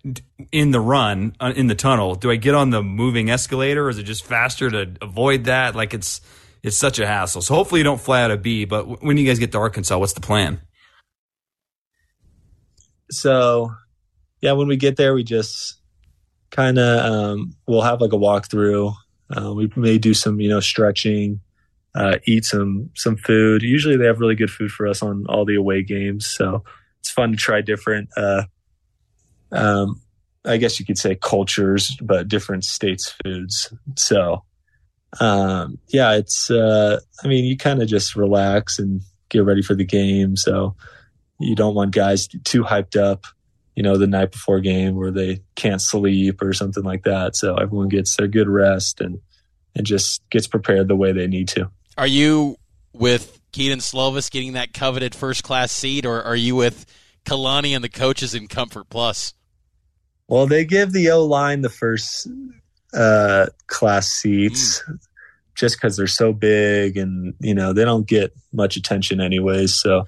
in 0.51 0.71
the 0.71 0.79
run 0.79 1.35
uh, 1.39 1.53
in 1.55 1.67
the 1.67 1.75
tunnel 1.75 2.15
do 2.15 2.29
i 2.29 2.35
get 2.35 2.53
on 2.53 2.69
the 2.69 2.83
moving 2.83 3.29
escalator 3.29 3.85
or 3.85 3.89
is 3.89 3.97
it 3.97 4.03
just 4.03 4.23
faster 4.23 4.69
to 4.69 4.91
avoid 5.01 5.45
that 5.45 5.75
like 5.75 5.93
it's 5.93 6.21
it's 6.61 6.77
such 6.77 6.99
a 6.99 7.07
hassle 7.07 7.41
so 7.41 7.55
hopefully 7.55 7.79
you 7.79 7.83
don't 7.83 8.01
fly 8.01 8.21
out 8.21 8.31
of 8.31 8.41
b 8.41 8.65
but 8.65 9.01
when 9.01 9.17
you 9.17 9.25
guys 9.25 9.39
get 9.39 9.51
to 9.51 9.57
arkansas 9.57 9.97
what's 9.97 10.13
the 10.13 10.21
plan 10.21 10.61
so 13.13 13.73
yeah 14.41 14.51
when 14.51 14.67
we 14.67 14.77
get 14.77 14.97
there 14.97 15.13
we 15.13 15.23
just 15.23 15.75
kind 16.49 16.77
of 16.77 17.11
um, 17.11 17.55
we'll 17.67 17.81
have 17.81 18.01
like 18.01 18.13
a 18.13 18.17
walkthrough 18.17 18.93
uh, 19.35 19.53
we 19.53 19.71
may 19.75 19.97
do 19.97 20.13
some 20.13 20.39
you 20.39 20.49
know 20.49 20.59
stretching 20.59 21.39
uh, 21.95 22.17
eat 22.25 22.45
some 22.45 22.89
some 22.95 23.15
food. 23.15 23.61
Usually 23.61 23.97
they 23.97 24.05
have 24.05 24.19
really 24.19 24.35
good 24.35 24.51
food 24.51 24.71
for 24.71 24.87
us 24.87 25.01
on 25.01 25.25
all 25.29 25.45
the 25.45 25.55
away 25.55 25.83
games, 25.83 26.25
so 26.25 26.63
it's 26.99 27.11
fun 27.11 27.31
to 27.31 27.37
try 27.37 27.61
different. 27.61 28.09
Uh, 28.17 28.43
um, 29.51 30.01
I 30.45 30.57
guess 30.57 30.79
you 30.79 30.85
could 30.85 30.97
say 30.97 31.15
cultures, 31.15 31.95
but 32.01 32.27
different 32.27 32.65
states' 32.65 33.13
foods. 33.23 33.73
So, 33.95 34.43
um, 35.19 35.77
yeah, 35.89 36.13
it's. 36.15 36.49
Uh, 36.49 36.99
I 37.23 37.27
mean, 37.27 37.45
you 37.45 37.57
kind 37.57 37.81
of 37.81 37.87
just 37.87 38.15
relax 38.15 38.79
and 38.79 39.01
get 39.29 39.45
ready 39.45 39.61
for 39.61 39.75
the 39.75 39.85
game. 39.85 40.35
So 40.35 40.75
you 41.39 41.55
don't 41.55 41.75
want 41.75 41.91
guys 41.91 42.27
too 42.43 42.63
hyped 42.63 42.99
up, 42.99 43.25
you 43.75 43.83
know, 43.83 43.97
the 43.97 44.07
night 44.07 44.31
before 44.31 44.59
game 44.59 44.95
where 44.95 45.11
they 45.11 45.41
can't 45.55 45.81
sleep 45.81 46.41
or 46.41 46.53
something 46.53 46.83
like 46.83 47.03
that. 47.03 47.35
So 47.35 47.55
everyone 47.55 47.89
gets 47.89 48.15
their 48.15 48.27
good 48.27 48.47
rest 48.47 49.01
and 49.01 49.19
and 49.75 49.85
just 49.85 50.21
gets 50.29 50.47
prepared 50.47 50.87
the 50.87 50.95
way 50.95 51.11
they 51.11 51.27
need 51.27 51.47
to. 51.49 51.69
Are 51.97 52.07
you 52.07 52.57
with 52.93 53.39
Kedon 53.51 53.79
Slovis 53.79 54.29
getting 54.29 54.53
that 54.53 54.73
coveted 54.73 55.15
first 55.15 55.43
class 55.43 55.71
seat, 55.71 56.05
or 56.05 56.21
are 56.21 56.35
you 56.35 56.55
with 56.55 56.85
Kalani 57.25 57.75
and 57.75 57.83
the 57.83 57.89
coaches 57.89 58.35
in 58.35 58.47
Comfort 58.47 58.89
Plus? 58.89 59.33
Well, 60.27 60.47
they 60.47 60.65
give 60.65 60.91
the 60.91 61.09
O 61.09 61.25
line 61.25 61.61
the 61.61 61.69
first 61.69 62.27
uh, 62.93 63.47
class 63.67 64.09
seats 64.09 64.81
mm. 64.87 64.99
just 65.55 65.77
because 65.77 65.97
they're 65.97 66.07
so 66.07 66.33
big 66.33 66.97
and, 66.97 67.33
you 67.39 67.53
know, 67.53 67.73
they 67.73 67.85
don't 67.85 68.07
get 68.07 68.33
much 68.51 68.77
attention 68.77 69.19
anyways. 69.19 69.75
So 69.75 70.07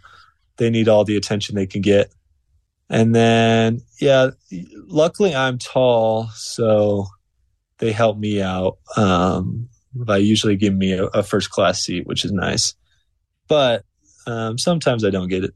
they 0.57 0.69
need 0.69 0.87
all 0.87 1.03
the 1.03 1.17
attention 1.17 1.55
they 1.55 1.67
can 1.67 1.81
get. 1.81 2.11
And 2.89 3.15
then, 3.15 3.81
yeah, 3.99 4.31
luckily 4.87 5.33
I'm 5.33 5.57
tall, 5.57 6.27
so 6.35 7.07
they 7.79 7.91
help 7.91 8.17
me 8.17 8.41
out. 8.41 8.77
Um, 8.95 9.69
by 9.95 10.17
usually 10.17 10.57
giving 10.57 10.77
me 10.77 10.91
a, 10.91 11.05
a 11.05 11.23
first 11.23 11.49
class 11.49 11.81
seat, 11.81 12.05
which 12.05 12.25
is 12.25 12.31
nice. 12.31 12.75
But 13.47 13.85
um, 14.27 14.57
sometimes 14.57 15.05
I 15.05 15.09
don't 15.09 15.29
get 15.29 15.45
it 15.45 15.53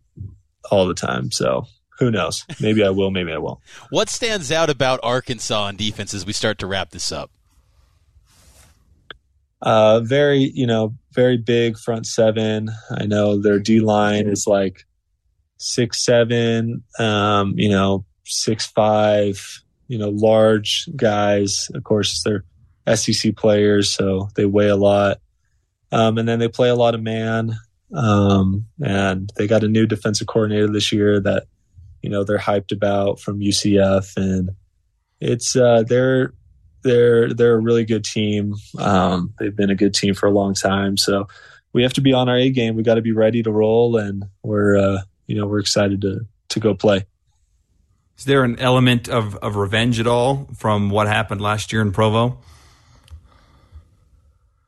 all 0.72 0.88
the 0.88 0.94
time. 0.94 1.32
So 1.32 1.66
who 2.00 2.10
knows? 2.10 2.46
Maybe 2.62 2.84
I 2.84 2.90
will, 2.90 3.12
maybe 3.12 3.32
I 3.32 3.38
won't. 3.38 3.60
what 3.90 4.10
stands 4.10 4.52
out 4.52 4.70
about 4.70 5.00
Arkansas 5.04 5.62
on 5.62 5.76
defense 5.76 6.14
as 6.14 6.26
we 6.26 6.34
start 6.34 6.60
to 6.60 6.68
wrap 6.68 6.92
this 6.92 7.12
up? 7.12 7.32
Uh, 9.62 10.00
very, 10.00 10.52
you 10.56 10.66
know, 10.66 10.96
very 11.14 11.36
big 11.38 11.78
front 11.78 12.06
seven. 12.06 12.70
I 12.92 13.06
know 13.06 13.38
their 13.38 13.60
D 13.60 13.82
line 13.82 14.28
is 14.28 14.48
like 14.48 14.86
six 15.60 16.04
seven. 16.04 16.84
Um, 16.98 17.54
you 17.58 17.70
know, 17.70 18.06
six 18.26 18.66
five. 18.66 19.62
You 19.88 19.98
know, 19.98 20.10
large 20.10 20.90
guys. 20.96 21.70
Of 21.74 21.84
course, 21.84 22.24
they're 22.24 22.44
SEC 22.96 23.36
players, 23.36 23.92
so 23.92 24.30
they 24.36 24.46
weigh 24.46 24.70
a 24.70 24.76
lot. 24.76 25.20
Um, 25.92 26.18
and 26.18 26.28
then 26.28 26.40
they 26.40 26.48
play 26.48 26.70
a 26.70 26.76
lot 26.76 26.96
of 26.96 27.02
man. 27.02 27.56
Um, 27.94 28.66
and 28.84 29.32
they 29.36 29.48
got 29.48 29.64
a 29.64 29.68
new 29.68 29.88
defensive 29.88 30.28
coordinator 30.28 30.68
this 30.68 30.92
year 30.92 31.20
that, 31.22 31.48
you 32.02 32.10
know, 32.10 32.24
they're 32.24 32.38
hyped 32.38 32.72
about 32.72 33.20
from 33.20 33.40
UCF, 33.40 34.16
and 34.16 34.52
it's 35.20 35.56
uh, 35.56 35.84
they're 35.86 36.34
they're 36.84 37.34
they're 37.34 37.56
a 37.56 37.62
really 37.62 37.84
good 37.84 38.06
team. 38.06 38.54
Um, 38.78 39.34
they've 39.40 39.56
been 39.56 39.70
a 39.70 39.76
good 39.76 39.94
team 39.94 40.14
for 40.14 40.28
a 40.28 40.32
long 40.32 40.54
time, 40.54 40.96
so 40.98 41.28
we 41.74 41.84
have 41.84 41.94
to 41.94 42.02
be 42.02 42.14
on 42.14 42.30
our 42.30 42.38
A 42.38 42.52
game. 42.52 42.76
We 42.76 42.84
got 42.84 42.96
to 42.96 43.02
be 43.02 43.12
ready 43.12 43.44
to 43.44 43.52
roll, 43.52 43.98
and 43.98 44.26
we're 44.44 44.78
uh, 44.78 45.02
you 45.30 45.36
know 45.36 45.46
we're 45.46 45.60
excited 45.60 46.02
to 46.02 46.26
to 46.50 46.60
go 46.60 46.74
play. 46.74 47.06
Is 48.18 48.26
there 48.26 48.44
an 48.44 48.60
element 48.60 49.08
of, 49.08 49.36
of 49.38 49.56
revenge 49.56 50.00
at 50.00 50.08
all 50.08 50.50
from 50.58 50.90
what 50.90 51.08
happened 51.08 51.40
last 51.40 51.72
year 51.72 51.82
in 51.82 51.94
Provo? 51.94 52.40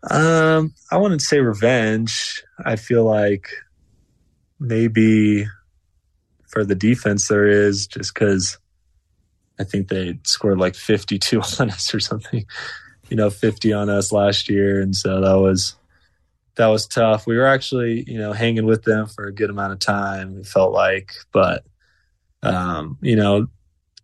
Um, 0.09 0.73
I 0.89 0.97
wouldn't 0.97 1.21
say 1.21 1.39
revenge. 1.39 2.43
I 2.63 2.75
feel 2.75 3.03
like 3.03 3.49
maybe 4.59 5.47
for 6.47 6.63
the 6.63 6.75
defense 6.75 7.27
there 7.27 7.47
is 7.47 7.87
just 7.87 8.13
because 8.13 8.57
I 9.59 9.63
think 9.63 9.89
they 9.89 10.19
scored 10.23 10.59
like 10.59 10.75
52 10.75 11.41
on 11.59 11.71
us 11.71 11.93
or 11.93 11.99
something, 11.99 12.45
you 13.09 13.17
know, 13.17 13.31
50 13.31 13.73
on 13.73 13.89
us 13.89 14.11
last 14.11 14.47
year. 14.47 14.79
And 14.79 14.95
so 14.95 15.21
that 15.21 15.39
was, 15.39 15.75
that 16.55 16.67
was 16.67 16.87
tough. 16.87 17.25
We 17.25 17.37
were 17.37 17.47
actually, 17.47 18.03
you 18.07 18.17
know, 18.17 18.33
hanging 18.33 18.65
with 18.65 18.83
them 18.83 19.07
for 19.07 19.25
a 19.25 19.33
good 19.33 19.49
amount 19.49 19.73
of 19.73 19.79
time. 19.79 20.39
It 20.39 20.45
felt 20.45 20.73
like, 20.73 21.13
but, 21.31 21.63
um, 22.43 22.97
you 23.01 23.15
know, 23.15 23.47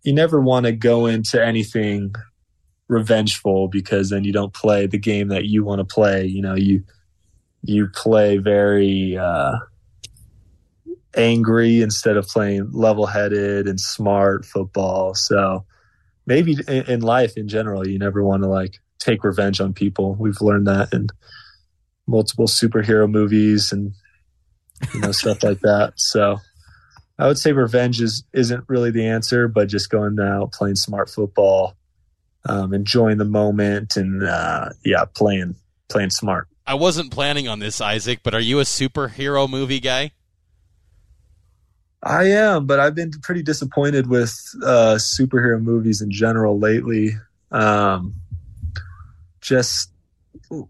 you 0.04 0.14
never 0.14 0.40
want 0.40 0.66
to 0.66 0.72
go 0.72 1.06
into 1.08 1.44
anything 1.44 2.14
revengeful 2.88 3.68
because 3.68 4.10
then 4.10 4.24
you 4.24 4.32
don't 4.32 4.54
play 4.54 4.88
the 4.88 4.98
game 4.98 5.28
that 5.28 5.46
you 5.46 5.64
want 5.64 5.80
to 5.80 5.86
play. 5.86 6.26
You 6.26 6.42
know, 6.42 6.56
you 6.56 6.84
you 7.64 7.88
play 7.94 8.38
very 8.38 9.18
uh, 9.18 9.58
angry 11.16 11.82
instead 11.82 12.16
of 12.16 12.28
playing 12.28 12.72
level-headed 12.72 13.68
and 13.68 13.80
smart 13.80 14.46
football. 14.46 15.14
So 15.16 15.66
maybe 16.26 16.56
in, 16.68 16.86
in 16.86 17.02
life 17.02 17.36
in 17.36 17.50
general, 17.50 17.86
you 17.86 18.00
never 18.00 18.24
want 18.24 18.44
to 18.44 18.50
like 18.50 18.80
take 19.00 19.26
revenge 19.26 19.60
on 19.60 19.74
people. 19.74 20.16
We've 20.16 20.40
learned 20.40 20.68
that 20.68 20.94
in 20.94 21.10
multiple 22.08 22.48
superhero 22.48 23.10
movies 23.10 23.72
and 23.72 23.94
you 24.94 25.02
know 25.02 25.12
stuff 25.12 25.44
like 25.44 25.60
that. 25.62 25.94
So 25.98 26.38
I 27.20 27.28
would 27.28 27.38
say 27.38 27.52
revenge 27.52 28.02
is 28.02 28.24
isn't 28.34 28.64
really 28.68 28.92
the 28.92 29.08
answer, 29.08 29.48
but 29.48 29.68
just 29.68 29.90
going 29.90 30.20
out 30.20 30.54
playing 30.54 30.76
smart 30.76 31.10
football 31.10 31.76
um, 32.46 32.74
enjoying 32.74 33.18
the 33.18 33.26
moment 33.26 33.96
and 33.96 34.24
uh, 34.24 34.70
yeah, 34.84 35.06
playing 35.16 35.56
playing 35.90 36.10
smart. 36.10 36.48
I 36.66 36.74
wasn't 36.74 37.12
planning 37.12 37.48
on 37.48 37.60
this, 37.60 37.80
Isaac, 37.80 38.20
but 38.24 38.34
are 38.34 38.42
you 38.42 38.60
a 38.60 38.64
superhero 38.64 39.50
movie 39.50 39.80
guy? 39.80 40.12
I 42.04 42.26
am, 42.26 42.68
but 42.68 42.80
I've 42.80 42.94
been 42.94 43.12
pretty 43.12 43.42
disappointed 43.42 44.08
with 44.08 44.32
uh, 44.64 44.96
superhero 44.96 45.62
movies 45.62 46.02
in 46.02 46.12
general 46.12 46.60
lately. 46.60 47.12
Um, 47.52 48.16
just 49.42 49.92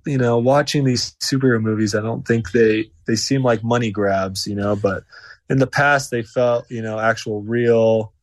you 0.05 0.17
know, 0.17 0.37
watching 0.37 0.83
these 0.83 1.15
superhero 1.23 1.61
movies, 1.61 1.95
I 1.95 2.01
don't 2.01 2.27
think 2.27 2.51
they 2.51 2.91
they 3.05 3.15
seem 3.15 3.43
like 3.43 3.63
money 3.63 3.91
grabs, 3.91 4.47
you 4.47 4.55
know. 4.55 4.75
But 4.75 5.03
in 5.49 5.59
the 5.59 5.67
past, 5.67 6.11
they 6.11 6.23
felt 6.23 6.69
you 6.69 6.81
know 6.81 6.99
actual 6.99 7.41
real, 7.41 8.13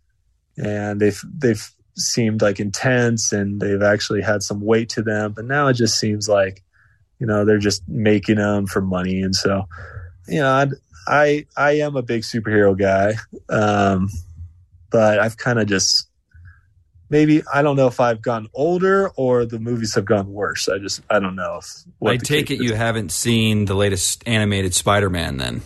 and 0.56 1.00
they've 1.00 1.20
they've 1.36 1.70
seemed 1.96 2.42
like 2.42 2.60
intense 2.60 3.32
and 3.32 3.60
they've 3.60 3.82
actually 3.82 4.22
had 4.22 4.42
some 4.42 4.60
weight 4.60 4.88
to 4.90 5.02
them. 5.02 5.32
But 5.32 5.44
now 5.44 5.68
it 5.68 5.74
just 5.74 5.98
seems 5.98 6.28
like, 6.28 6.62
you 7.18 7.26
know, 7.26 7.44
they're 7.44 7.58
just 7.58 7.88
making 7.88 8.36
them 8.36 8.66
for 8.66 8.80
money. 8.80 9.22
And 9.22 9.34
so, 9.34 9.68
you 10.26 10.40
know, 10.40 10.50
I'd, 10.50 10.70
I 11.06 11.46
I 11.56 11.72
am 11.72 11.96
a 11.96 12.02
big 12.02 12.22
superhero 12.22 12.76
guy, 12.78 13.14
um, 13.48 14.08
but 14.90 15.18
I've 15.18 15.36
kind 15.36 15.58
of 15.58 15.66
just 15.66 16.08
maybe 17.10 17.42
I 17.52 17.62
don't 17.62 17.76
know 17.76 17.86
if 17.86 18.00
I've 18.00 18.22
gotten 18.22 18.48
older 18.54 19.10
or 19.16 19.44
the 19.44 19.58
movies 19.58 19.94
have 19.94 20.04
gone 20.04 20.32
worse. 20.32 20.68
I 20.68 20.78
just 20.78 21.02
I 21.10 21.18
don't 21.18 21.36
know. 21.36 21.60
If, 21.62 21.84
I 22.04 22.16
take 22.16 22.50
it 22.50 22.54
is. 22.54 22.60
you 22.60 22.74
haven't 22.74 23.12
seen 23.12 23.66
the 23.66 23.74
latest 23.74 24.22
animated 24.26 24.74
Spider-Man 24.74 25.36
then. 25.36 25.62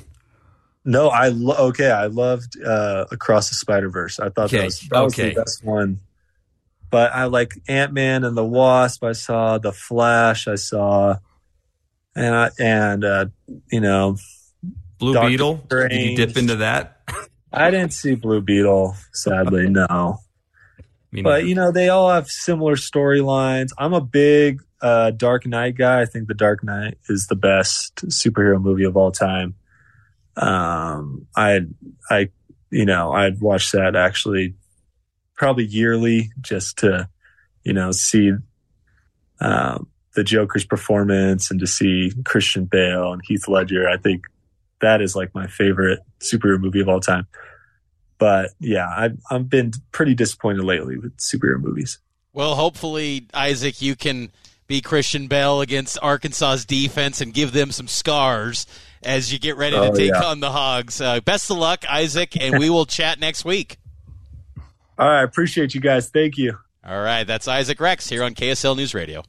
No, 0.84 1.08
I 1.08 1.28
lo- 1.28 1.68
okay. 1.68 1.90
I 1.90 2.06
loved 2.06 2.60
uh, 2.62 3.06
Across 3.10 3.50
the 3.50 3.56
Spider 3.56 3.90
Verse. 3.90 4.18
I 4.18 4.30
thought 4.30 4.46
okay. 4.46 4.58
that 4.58 4.64
was, 4.64 4.80
that 4.90 5.00
was 5.00 5.14
okay. 5.14 5.28
the 5.30 5.40
best 5.40 5.64
one 5.64 6.00
but 6.90 7.12
I 7.12 7.24
like 7.24 7.54
Ant 7.68 7.92
Man 7.92 8.24
and 8.24 8.36
the 8.36 8.44
Wasp. 8.44 9.04
I 9.04 9.12
saw 9.12 9.58
the 9.58 9.72
Flash. 9.72 10.48
I 10.48 10.54
saw, 10.54 11.16
and 12.14 12.34
I, 12.34 12.50
and 12.58 13.04
uh, 13.04 13.26
you 13.70 13.80
know, 13.80 14.16
Blue 14.98 15.14
Doctor 15.14 15.28
Beetle. 15.28 15.62
Strange. 15.66 15.92
Did 15.92 16.10
you 16.10 16.16
dip 16.16 16.36
into 16.36 16.56
that? 16.56 17.02
I 17.52 17.70
didn't 17.70 17.92
see 17.92 18.14
Blue 18.14 18.40
Beetle, 18.40 18.94
sadly. 19.12 19.68
No, 19.68 20.18
but 21.12 21.46
you 21.46 21.54
know 21.54 21.72
they 21.72 21.88
all 21.88 22.10
have 22.10 22.28
similar 22.28 22.76
storylines. 22.76 23.70
I'm 23.78 23.94
a 23.94 24.00
big 24.00 24.62
uh, 24.80 25.10
Dark 25.10 25.46
Knight 25.46 25.76
guy. 25.76 26.02
I 26.02 26.04
think 26.04 26.28
the 26.28 26.34
Dark 26.34 26.62
Knight 26.62 26.98
is 27.08 27.26
the 27.26 27.36
best 27.36 27.96
superhero 28.06 28.60
movie 28.60 28.84
of 28.84 28.96
all 28.96 29.10
time. 29.10 29.54
Um, 30.36 31.26
I, 31.36 31.62
I, 32.10 32.28
you 32.70 32.84
know, 32.84 33.12
I'd 33.12 33.40
watch 33.40 33.72
that 33.72 33.96
actually 33.96 34.54
probably 35.34 35.64
yearly 35.64 36.30
just 36.40 36.78
to, 36.78 37.08
you 37.64 37.72
know, 37.72 37.90
see 37.90 38.32
um, 39.40 39.88
the 40.14 40.24
Joker's 40.24 40.64
performance 40.64 41.50
and 41.50 41.58
to 41.60 41.66
see 41.66 42.12
Christian 42.24 42.66
Bale 42.66 43.12
and 43.12 43.22
Heath 43.24 43.48
Ledger. 43.48 43.88
I 43.88 43.96
think 43.96 44.24
that 44.80 45.00
is 45.00 45.16
like 45.16 45.34
my 45.34 45.46
favorite 45.48 46.00
superhero 46.20 46.60
movie 46.60 46.80
of 46.80 46.88
all 46.88 47.00
time. 47.00 47.26
But 48.18 48.50
yeah, 48.58 48.88
I've, 48.94 49.18
I've 49.30 49.48
been 49.48 49.72
pretty 49.92 50.14
disappointed 50.14 50.64
lately 50.64 50.98
with 50.98 51.16
superhero 51.18 51.60
movies. 51.60 51.98
Well, 52.32 52.54
hopefully, 52.54 53.26
Isaac, 53.32 53.80
you 53.80 53.96
can 53.96 54.30
be 54.66 54.80
Christian 54.80 55.28
Bale 55.28 55.60
against 55.60 55.98
Arkansas's 56.02 56.64
defense 56.64 57.20
and 57.20 57.32
give 57.32 57.52
them 57.52 57.72
some 57.72 57.88
scars 57.88 58.66
as 59.02 59.32
you 59.32 59.38
get 59.38 59.56
ready 59.56 59.76
to 59.76 59.90
oh, 59.90 59.94
take 59.94 60.10
yeah. 60.10 60.24
on 60.24 60.40
the 60.40 60.50
Hogs. 60.50 61.00
Uh, 61.00 61.20
best 61.20 61.50
of 61.50 61.56
luck, 61.56 61.84
Isaac, 61.88 62.36
and 62.40 62.58
we 62.58 62.68
will 62.68 62.86
chat 62.86 63.18
next 63.18 63.44
week. 63.44 63.78
All 64.98 65.08
right. 65.08 65.22
Appreciate 65.22 65.74
you 65.74 65.80
guys. 65.80 66.10
Thank 66.10 66.36
you. 66.36 66.58
All 66.84 67.00
right. 67.00 67.24
That's 67.24 67.48
Isaac 67.48 67.80
Rex 67.80 68.08
here 68.08 68.22
on 68.22 68.34
KSL 68.34 68.76
News 68.76 68.94
Radio. 68.94 69.22